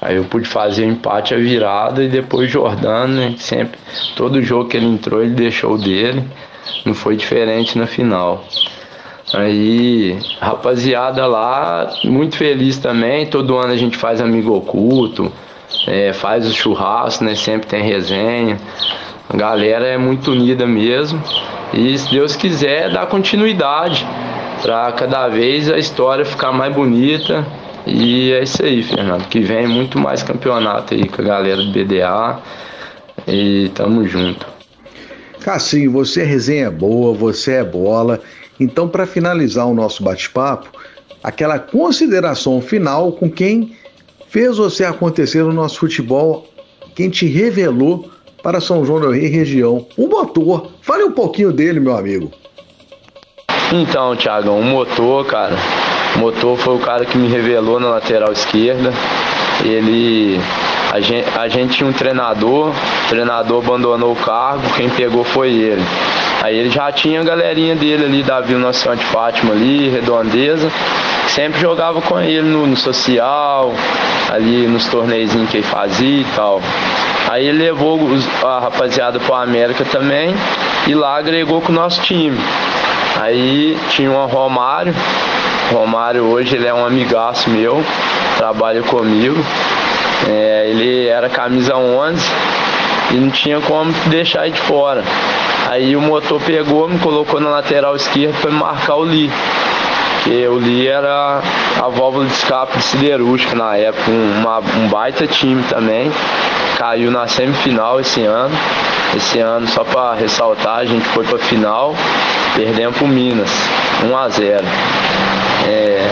Aí 0.00 0.16
eu 0.16 0.24
pude 0.24 0.48
fazer 0.48 0.84
o 0.84 0.90
empate, 0.90 1.34
a 1.34 1.36
virada 1.36 2.04
e 2.04 2.08
depois 2.08 2.48
Jordano, 2.48 3.14
né? 3.14 3.34
Sempre, 3.38 3.78
todo 4.14 4.40
jogo 4.40 4.68
que 4.68 4.76
ele 4.76 4.86
entrou, 4.86 5.20
ele 5.20 5.34
deixou 5.34 5.76
dele 5.76 6.22
não 6.84 6.94
foi 6.94 7.16
diferente 7.16 7.78
na 7.78 7.86
final. 7.86 8.44
Aí, 9.32 10.18
rapaziada 10.40 11.26
lá, 11.26 11.90
muito 12.04 12.36
feliz 12.36 12.78
também. 12.78 13.26
Todo 13.26 13.56
ano 13.56 13.72
a 13.72 13.76
gente 13.76 13.96
faz 13.96 14.20
amigo 14.20 14.54
oculto, 14.54 15.32
é, 15.86 16.12
faz 16.12 16.46
o 16.46 16.54
churrasco, 16.54 17.24
né? 17.24 17.34
Sempre 17.34 17.66
tem 17.66 17.82
resenha. 17.82 18.58
A 19.28 19.36
galera 19.36 19.86
é 19.86 19.98
muito 19.98 20.30
unida 20.30 20.66
mesmo. 20.66 21.22
E 21.72 21.98
se 21.98 22.10
Deus 22.10 22.36
quiser, 22.36 22.92
dá 22.92 23.06
continuidade 23.06 24.06
para 24.62 24.92
cada 24.92 25.26
vez 25.28 25.68
a 25.68 25.78
história 25.78 26.24
ficar 26.24 26.52
mais 26.52 26.72
bonita. 26.72 27.44
E 27.86 28.32
é 28.32 28.42
isso 28.42 28.62
aí, 28.64 28.82
Fernando. 28.82 29.26
Que 29.28 29.40
vem 29.40 29.66
muito 29.66 29.98
mais 29.98 30.22
campeonato 30.22 30.94
aí 30.94 31.08
com 31.08 31.20
a 31.20 31.24
galera 31.24 31.62
do 31.62 31.72
BDA. 31.72 32.38
E 33.26 33.70
tamo 33.74 34.06
junto. 34.06 34.53
Cassinho, 35.44 35.92
você 35.92 36.22
é 36.22 36.24
resenha 36.24 36.70
boa, 36.70 37.12
você 37.12 37.56
é 37.56 37.62
bola. 37.62 38.18
Então, 38.58 38.88
para 38.88 39.04
finalizar 39.06 39.66
o 39.66 39.74
nosso 39.74 40.02
bate-papo, 40.02 40.70
aquela 41.22 41.58
consideração 41.58 42.62
final 42.62 43.12
com 43.12 43.30
quem 43.30 43.76
fez 44.30 44.56
você 44.56 44.84
acontecer 44.84 45.42
no 45.42 45.52
nosso 45.52 45.80
futebol, 45.80 46.48
quem 46.94 47.10
te 47.10 47.26
revelou 47.26 48.10
para 48.42 48.58
São 48.58 48.86
João 48.86 49.00
do 49.00 49.10
Rei 49.10 49.28
região. 49.28 49.86
O 49.98 50.06
motor, 50.06 50.70
fale 50.80 51.04
um 51.04 51.12
pouquinho 51.12 51.52
dele, 51.52 51.78
meu 51.78 51.94
amigo. 51.94 52.32
Então, 53.70 54.16
Thiago, 54.16 54.48
o 54.48 54.62
motor, 54.62 55.26
cara, 55.26 55.56
o 56.16 56.20
motor 56.20 56.56
foi 56.56 56.76
o 56.76 56.80
cara 56.80 57.04
que 57.04 57.18
me 57.18 57.28
revelou 57.28 57.78
na 57.78 57.90
lateral 57.90 58.32
esquerda. 58.32 58.94
Ele 59.62 60.40
a 60.94 61.00
gente, 61.00 61.28
a 61.36 61.48
gente 61.48 61.76
tinha 61.76 61.90
um 61.90 61.92
treinador, 61.92 62.68
o 62.68 63.08
treinador 63.08 63.64
abandonou 63.64 64.12
o 64.12 64.14
cargo, 64.14 64.62
quem 64.76 64.88
pegou 64.88 65.24
foi 65.24 65.50
ele. 65.50 65.82
Aí 66.40 66.56
ele 66.56 66.70
já 66.70 66.92
tinha 66.92 67.20
a 67.20 67.24
galerinha 67.24 67.74
dele 67.74 68.04
ali 68.04 68.22
da 68.22 68.40
Vila 68.40 68.60
Nacional 68.60 68.96
de 68.96 69.04
Fátima 69.06 69.54
ali, 69.54 69.88
redondeza, 69.88 70.70
que 71.24 71.32
sempre 71.32 71.60
jogava 71.60 72.00
com 72.00 72.20
ele 72.20 72.42
no, 72.42 72.64
no 72.64 72.76
social, 72.76 73.74
ali 74.32 74.68
nos 74.68 74.86
torneios 74.86 75.32
que 75.50 75.56
ele 75.56 75.66
fazia 75.66 76.20
e 76.20 76.26
tal. 76.36 76.62
Aí 77.28 77.44
ele 77.44 77.58
levou 77.58 77.98
a 78.44 78.60
rapaziada 78.60 79.18
para 79.18 79.42
América 79.42 79.84
também 79.84 80.32
e 80.86 80.94
lá 80.94 81.16
agregou 81.16 81.60
com 81.60 81.72
o 81.72 81.74
nosso 81.74 82.00
time. 82.02 82.38
Aí 83.20 83.76
tinha 83.88 84.12
o 84.12 84.26
Romário, 84.26 84.94
Romário 85.72 86.22
hoje 86.22 86.54
ele 86.54 86.68
é 86.68 86.74
um 86.74 86.86
amigaço 86.86 87.50
meu, 87.50 87.82
trabalha 88.36 88.80
comigo. 88.84 89.44
É, 90.28 90.66
ele 90.68 91.06
era 91.06 91.28
camisa 91.28 91.76
11 91.76 92.20
e 93.12 93.14
não 93.14 93.30
tinha 93.30 93.60
como 93.60 93.92
deixar 94.08 94.46
ele 94.46 94.54
de 94.54 94.60
fora. 94.62 95.02
Aí 95.68 95.96
o 95.96 96.00
motor 96.00 96.40
pegou, 96.40 96.88
me 96.88 96.98
colocou 96.98 97.40
na 97.40 97.50
lateral 97.50 97.96
esquerda 97.96 98.34
para 98.40 98.50
marcar 98.50 98.96
o 98.96 99.02
Lee. 99.02 99.30
Que 100.22 100.46
o 100.46 100.54
Lee 100.54 100.88
era 100.88 101.42
a 101.82 101.88
válvula 101.88 102.26
de 102.26 102.32
escape 102.32 102.78
de 102.78 102.84
siderúrgica 102.84 103.54
na 103.54 103.76
época, 103.76 104.10
uma, 104.10 104.58
um 104.58 104.88
baita 104.88 105.26
time 105.26 105.62
também. 105.64 106.10
Caiu 106.78 107.10
na 107.10 107.26
semifinal 107.26 108.00
esse 108.00 108.22
ano. 108.22 108.54
Esse 109.16 109.38
ano, 109.38 109.68
só 109.68 109.84
para 109.84 110.14
ressaltar, 110.14 110.78
a 110.78 110.84
gente 110.84 111.06
foi 111.08 111.24
para 111.24 111.38
final, 111.38 111.94
perdemos 112.56 112.96
para 112.96 113.04
o 113.04 113.08
Minas, 113.08 113.50
1 114.02 114.16
a 114.16 114.28
0. 114.28 114.64
É, 115.68 116.08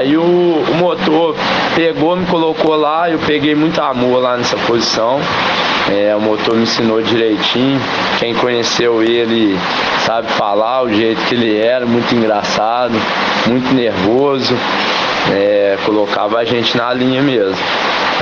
Aí 0.00 0.16
o, 0.16 0.22
o 0.22 0.74
motor 0.76 1.36
pegou, 1.76 2.16
me 2.16 2.24
colocou 2.24 2.74
lá, 2.74 3.10
eu 3.10 3.18
peguei 3.18 3.54
muito 3.54 3.78
amor 3.82 4.22
lá 4.22 4.34
nessa 4.34 4.56
posição. 4.66 5.20
É, 5.90 6.16
o 6.16 6.20
motor 6.22 6.56
me 6.56 6.62
ensinou 6.62 7.02
direitinho. 7.02 7.78
Quem 8.18 8.32
conheceu 8.32 9.02
ele 9.02 9.54
sabe 10.06 10.26
falar 10.28 10.84
o 10.84 10.88
jeito 10.90 11.20
que 11.26 11.34
ele 11.34 11.54
era, 11.54 11.84
muito 11.84 12.14
engraçado, 12.14 12.94
muito 13.46 13.74
nervoso. 13.74 14.56
É, 15.34 15.76
colocava 15.84 16.38
a 16.38 16.46
gente 16.46 16.78
na 16.78 16.94
linha 16.94 17.20
mesmo. 17.20 17.62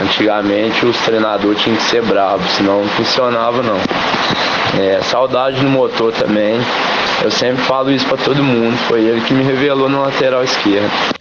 Antigamente 0.02 0.84
os 0.84 0.98
treinadores 1.02 1.62
tinham 1.62 1.76
que 1.76 1.84
ser 1.84 2.02
bravos, 2.02 2.50
senão 2.56 2.80
não 2.80 2.88
funcionava 2.88 3.62
não. 3.62 3.78
É, 4.82 5.00
saudade 5.02 5.62
no 5.62 5.70
motor 5.70 6.12
também. 6.12 6.58
Eu 7.22 7.30
sempre 7.30 7.62
falo 7.62 7.92
isso 7.92 8.06
para 8.06 8.16
todo 8.16 8.42
mundo. 8.42 8.76
Foi 8.88 9.00
ele 9.00 9.20
que 9.20 9.32
me 9.32 9.44
revelou 9.44 9.88
no 9.88 10.02
lateral 10.02 10.42
esquerdo. 10.42 11.17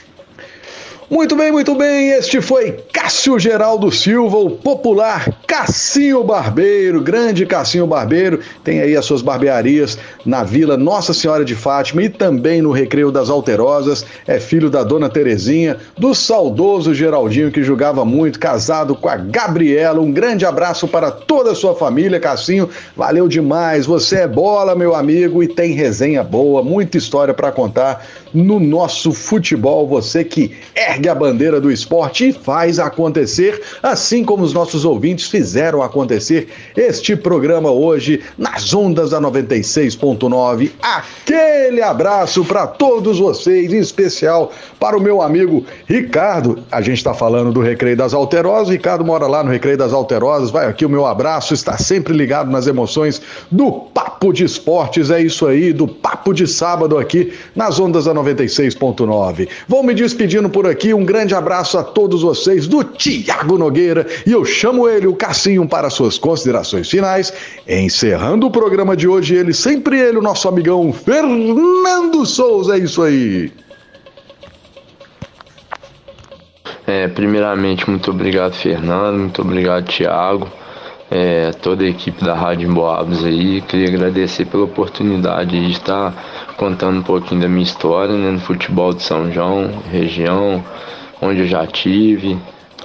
Muito 1.09 1.37
bem, 1.37 1.53
muito 1.53 1.73
bem. 1.73 2.09
Este 2.09 2.41
foi 2.41 2.83
Cássio 2.91 3.39
Geraldo 3.39 3.89
Silva, 3.89 4.39
o 4.39 4.49
popular 4.49 5.33
Cassinho 5.47 6.21
Barbeiro, 6.21 7.01
grande 7.01 7.45
Cassinho 7.45 7.87
Barbeiro. 7.87 8.41
Tem 8.61 8.81
aí 8.81 8.93
as 8.93 9.05
suas 9.05 9.21
barbearias 9.21 9.97
na 10.25 10.43
Vila 10.43 10.75
Nossa 10.75 11.13
Senhora 11.13 11.45
de 11.45 11.55
Fátima 11.55 12.03
e 12.03 12.09
também 12.09 12.61
no 12.61 12.71
Recreio 12.71 13.09
das 13.09 13.29
Alterosas. 13.29 14.05
É 14.27 14.37
filho 14.37 14.69
da 14.69 14.83
dona 14.83 15.07
Terezinha, 15.07 15.77
do 15.97 16.13
saudoso 16.13 16.93
Geraldinho 16.93 17.53
que 17.53 17.63
jogava 17.63 18.03
muito, 18.03 18.37
casado 18.37 18.93
com 18.93 19.07
a 19.07 19.15
Gabriela. 19.15 20.01
Um 20.01 20.11
grande 20.11 20.45
abraço 20.45 20.89
para 20.89 21.09
toda 21.09 21.51
a 21.51 21.55
sua 21.55 21.73
família, 21.73 22.19
Cassinho. 22.19 22.69
Valeu 22.97 23.29
demais. 23.29 23.85
Você 23.85 24.17
é 24.17 24.27
bola, 24.27 24.75
meu 24.75 24.93
amigo, 24.93 25.41
e 25.41 25.47
tem 25.47 25.71
resenha 25.71 26.21
boa, 26.21 26.61
muita 26.61 26.97
história 26.97 27.33
para 27.33 27.49
contar 27.49 28.05
no 28.33 28.59
nosso 28.59 29.13
futebol. 29.13 29.87
Você 29.87 30.25
que 30.25 30.53
ergue 30.97 31.09
a 31.09 31.15
bandeira 31.15 31.61
do 31.61 31.71
esporte 31.71 32.29
e 32.29 32.33
faz 32.33 32.79
acontecer, 32.79 33.61
assim 33.83 34.23
como 34.23 34.43
os 34.43 34.53
nossos 34.53 34.83
ouvintes 34.83 35.29
fizeram 35.29 35.83
acontecer 35.83 36.47
este 36.75 37.15
programa 37.15 37.69
hoje 37.69 38.21
nas 38.37 38.73
ondas 38.73 39.11
da 39.11 39.21
96.9. 39.21 40.71
Aquele 40.81 41.81
abraço 41.81 42.43
para 42.43 42.65
todos 42.65 43.19
vocês, 43.19 43.71
em 43.71 43.77
especial 43.77 44.51
para 44.79 44.97
o 44.97 45.01
meu 45.01 45.21
amigo 45.21 45.63
Ricardo. 45.85 46.63
A 46.71 46.81
gente 46.81 46.97
está 46.97 47.13
falando 47.13 47.51
do 47.51 47.61
Recreio 47.61 47.95
das 47.95 48.13
Alterosas. 48.13 48.69
Ricardo 48.69 49.05
mora 49.05 49.27
lá 49.27 49.43
no 49.43 49.51
Recreio 49.51 49.77
das 49.77 49.93
Alterosas. 49.93 50.49
Vai 50.49 50.65
aqui 50.65 50.85
o 50.85 50.89
meu 50.89 51.05
abraço, 51.05 51.53
está 51.53 51.77
sempre 51.77 52.13
ligado 52.13 52.49
nas 52.49 52.65
emoções 52.65 53.21
do 53.51 53.71
Papo 53.71 54.33
de 54.33 54.43
Esportes. 54.43 55.11
É 55.11 55.21
isso 55.21 55.45
aí, 55.45 55.71
do 55.71 55.87
Papo 55.87 56.33
de 56.33 56.47
Sábado 56.47 56.97
aqui 56.97 57.33
nas 57.55 57.79
ondas 57.79 58.05
da 58.05 58.13
96.9. 58.13 59.47
Vou 59.67 59.83
me 59.83 59.93
despedindo 59.93 60.49
por 60.49 60.65
aqui. 60.65 60.86
Um 60.93 61.05
grande 61.05 61.33
abraço 61.35 61.77
a 61.77 61.83
todos 61.83 62.21
vocês 62.21 62.67
do 62.67 62.83
Tiago 62.83 63.57
Nogueira 63.57 64.05
e 64.25 64.31
eu 64.31 64.45
chamo 64.45 64.87
ele, 64.87 65.07
o 65.07 65.15
Cassinho, 65.15 65.67
para 65.67 65.89
suas 65.89 66.17
considerações 66.17 66.89
finais. 66.89 67.33
Encerrando 67.67 68.47
o 68.47 68.51
programa 68.51 68.95
de 68.95 69.07
hoje, 69.07 69.35
ele, 69.35 69.53
sempre 69.53 69.99
ele, 69.99 70.17
o 70.17 70.21
nosso 70.21 70.47
amigão 70.47 70.91
Fernando 70.93 72.25
Souza. 72.25 72.75
É 72.75 72.79
isso 72.79 73.01
aí. 73.01 73.51
É, 76.85 77.07
primeiramente, 77.07 77.89
muito 77.89 78.11
obrigado, 78.11 78.53
Fernando. 78.53 79.19
Muito 79.19 79.41
obrigado, 79.41 79.85
Tiago. 79.85 80.47
É, 81.09 81.51
toda 81.61 81.85
a 81.85 81.87
equipe 81.87 82.23
da 82.23 82.33
Rádio 82.33 82.69
Emboabas 82.69 83.23
aí. 83.23 83.61
Queria 83.61 83.87
agradecer 83.87 84.45
pela 84.45 84.65
oportunidade 84.65 85.51
de 85.51 85.71
estar 85.71 86.13
contando 86.57 86.99
um 86.99 87.03
pouquinho 87.03 87.41
da 87.41 87.47
minha 87.47 87.63
história 87.63 88.13
né, 88.15 88.31
no 88.31 88.39
futebol 88.39 88.93
de 88.93 89.03
São 89.03 89.31
João, 89.31 89.69
região, 89.89 90.63
onde 91.21 91.41
eu 91.41 91.47
já 91.47 91.65
tive, 91.65 92.37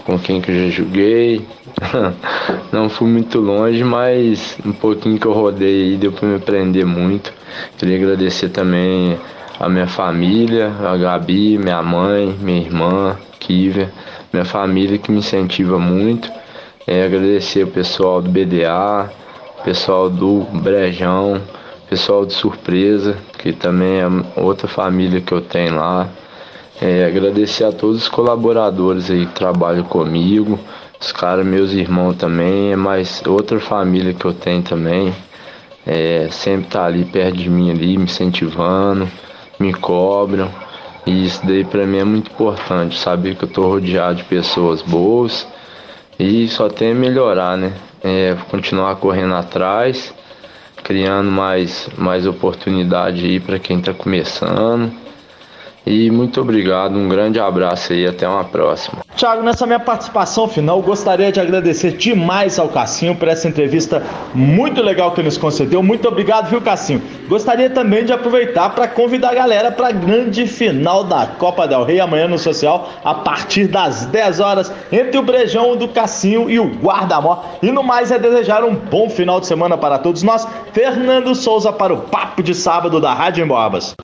com 0.05 0.19
quem 0.19 0.41
que 0.41 0.51
eu 0.51 0.67
já 0.67 0.71
joguei. 0.71 1.47
Não 2.73 2.89
fui 2.89 3.09
muito 3.09 3.41
longe, 3.41 3.83
mas 3.83 4.57
um 4.65 4.73
pouquinho 4.73 5.19
que 5.19 5.27
eu 5.27 5.33
rodei 5.33 5.83
aí 5.83 5.97
deu 5.97 6.13
para 6.13 6.29
me 6.29 6.37
aprender 6.37 6.85
muito. 6.85 7.33
Queria 7.77 7.97
agradecer 7.97 8.51
também 8.51 9.19
a 9.59 9.69
minha 9.69 9.87
família, 9.87 10.73
a 10.85 10.97
Gabi, 10.97 11.59
minha 11.59 11.83
mãe, 11.83 12.35
minha 12.41 12.61
irmã, 12.61 13.17
Kiver, 13.39 13.91
minha 14.33 14.45
família 14.45 14.99
que 14.99 15.11
me 15.11 15.19
incentiva 15.19 15.79
muito. 15.79 16.31
É, 16.85 17.05
agradecer 17.05 17.63
o 17.63 17.69
pessoal 17.69 18.21
do 18.21 18.29
BDA, 18.29 19.09
pessoal 19.63 20.11
do 20.11 20.41
Brejão, 20.53 21.41
pessoal 21.89 22.27
de 22.27 22.33
Surpresa, 22.33 23.17
que 23.39 23.53
também 23.53 24.01
é 24.01 24.41
outra 24.41 24.67
família 24.67 25.21
que 25.21 25.33
eu 25.33 25.41
tenho 25.41 25.77
lá. 25.77 26.09
É, 26.81 27.05
agradecer 27.05 27.63
a 27.63 27.71
todos 27.71 28.03
os 28.03 28.09
colaboradores 28.09 29.09
aí 29.13 29.27
que 29.27 29.33
trabalham 29.33 29.85
comigo, 29.85 30.59
os 31.01 31.13
caras, 31.13 31.47
meus 31.47 31.73
irmãos 31.73 32.17
também, 32.17 32.73
é 32.73 32.77
mais 32.77 33.23
outra 33.27 33.61
família 33.61 34.13
que 34.13 34.25
eu 34.25 34.33
tenho 34.35 34.63
também. 34.63 35.15
É, 35.87 36.29
sempre 36.33 36.69
tá 36.69 36.87
ali 36.87 37.05
perto 37.05 37.37
de 37.37 37.49
mim 37.49 37.71
ali, 37.71 37.97
me 37.97 38.05
incentivando, 38.05 39.09
me 39.59 39.73
cobram. 39.73 40.51
E 41.07 41.27
isso 41.27 41.47
daí 41.47 41.65
para 41.65 41.87
mim 41.87 41.99
é 41.99 42.05
muito 42.05 42.33
importante, 42.33 42.99
saber 42.99 43.37
que 43.37 43.45
eu 43.45 43.49
tô 43.49 43.69
rodeado 43.69 44.17
de 44.17 44.25
pessoas 44.25 44.83
boas 44.83 45.47
e 46.23 46.47
só 46.47 46.69
tem 46.69 46.95
melhorar, 46.95 47.57
né? 47.57 47.73
É, 48.01 48.37
continuar 48.49 48.95
correndo 48.97 49.35
atrás, 49.35 50.15
criando 50.85 51.33
mais, 51.33 51.89
mais 51.99 52.29
oportunidade 52.29 53.27
aí 53.27 53.41
para 53.41 53.59
quem 53.59 53.81
está 53.81 53.93
começando. 53.93 54.93
E 55.85 56.13
muito 56.13 56.41
obrigado, 56.41 56.97
um 56.97 57.09
grande 57.09 57.41
abraço 57.41 57.93
aí, 57.93 58.07
até 58.07 58.29
uma 58.29 58.45
próxima. 58.45 59.02
Tiago, 59.15 59.43
nessa 59.43 59.67
minha 59.67 59.79
participação 59.79 60.49
final, 60.49 60.81
gostaria 60.81 61.31
de 61.31 61.39
agradecer 61.39 61.93
demais 61.93 62.59
ao 62.59 62.69
Cassinho 62.69 63.15
por 63.15 63.29
essa 63.29 63.47
entrevista 63.47 64.03
muito 64.35 64.83
legal 64.83 65.13
que 65.13 65.23
nos 65.23 65.37
concedeu. 65.37 65.83
Muito 65.83 66.09
obrigado, 66.09 66.49
viu, 66.49 66.61
Cassinho? 66.61 67.03
Gostaria 67.29 67.69
também 67.69 68.05
de 68.05 68.13
aproveitar 68.13 68.71
para 68.71 68.89
convidar 68.89 69.31
a 69.31 69.35
galera 69.35 69.71
para 69.71 69.89
a 69.89 69.93
grande 69.93 70.47
final 70.47 71.05
da 71.05 71.27
Copa 71.27 71.69
del 71.69 71.85
Rei 71.85 72.01
amanhã 72.01 72.27
no 72.27 72.39
Social, 72.39 72.91
a 73.05 73.15
partir 73.15 73.67
das 73.67 74.07
10 74.07 74.41
horas, 74.41 74.73
entre 74.91 75.19
o 75.19 75.23
Brejão 75.23 75.77
do 75.77 75.89
Cassinho 75.89 76.49
e 76.49 76.59
o 76.59 76.65
Guardamó. 76.65 77.45
E 77.63 77.71
no 77.71 77.83
mais 77.83 78.11
é 78.11 78.19
desejar 78.19 78.65
um 78.65 78.75
bom 78.75 79.11
final 79.11 79.41
de 79.41 79.47
semana 79.47 79.77
para 79.77 79.99
todos 79.99 80.23
nós. 80.23 80.49
Fernando 80.73 81.35
Souza 81.35 81.71
para 81.71 81.93
o 81.93 81.99
Papo 81.99 82.43
de 82.43 82.55
Sábado 82.55 82.99
da 82.99 83.13
Rádio 83.13 83.45
Emboabas. 83.45 83.95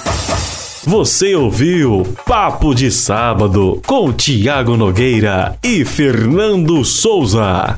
Você 0.84 1.34
ouviu 1.34 2.06
Papo 2.24 2.74
de 2.74 2.90
Sábado 2.90 3.80
com 3.86 4.12
Tiago 4.12 4.76
Nogueira 4.76 5.58
e 5.62 5.84
Fernando 5.84 6.84
Souza. 6.84 7.76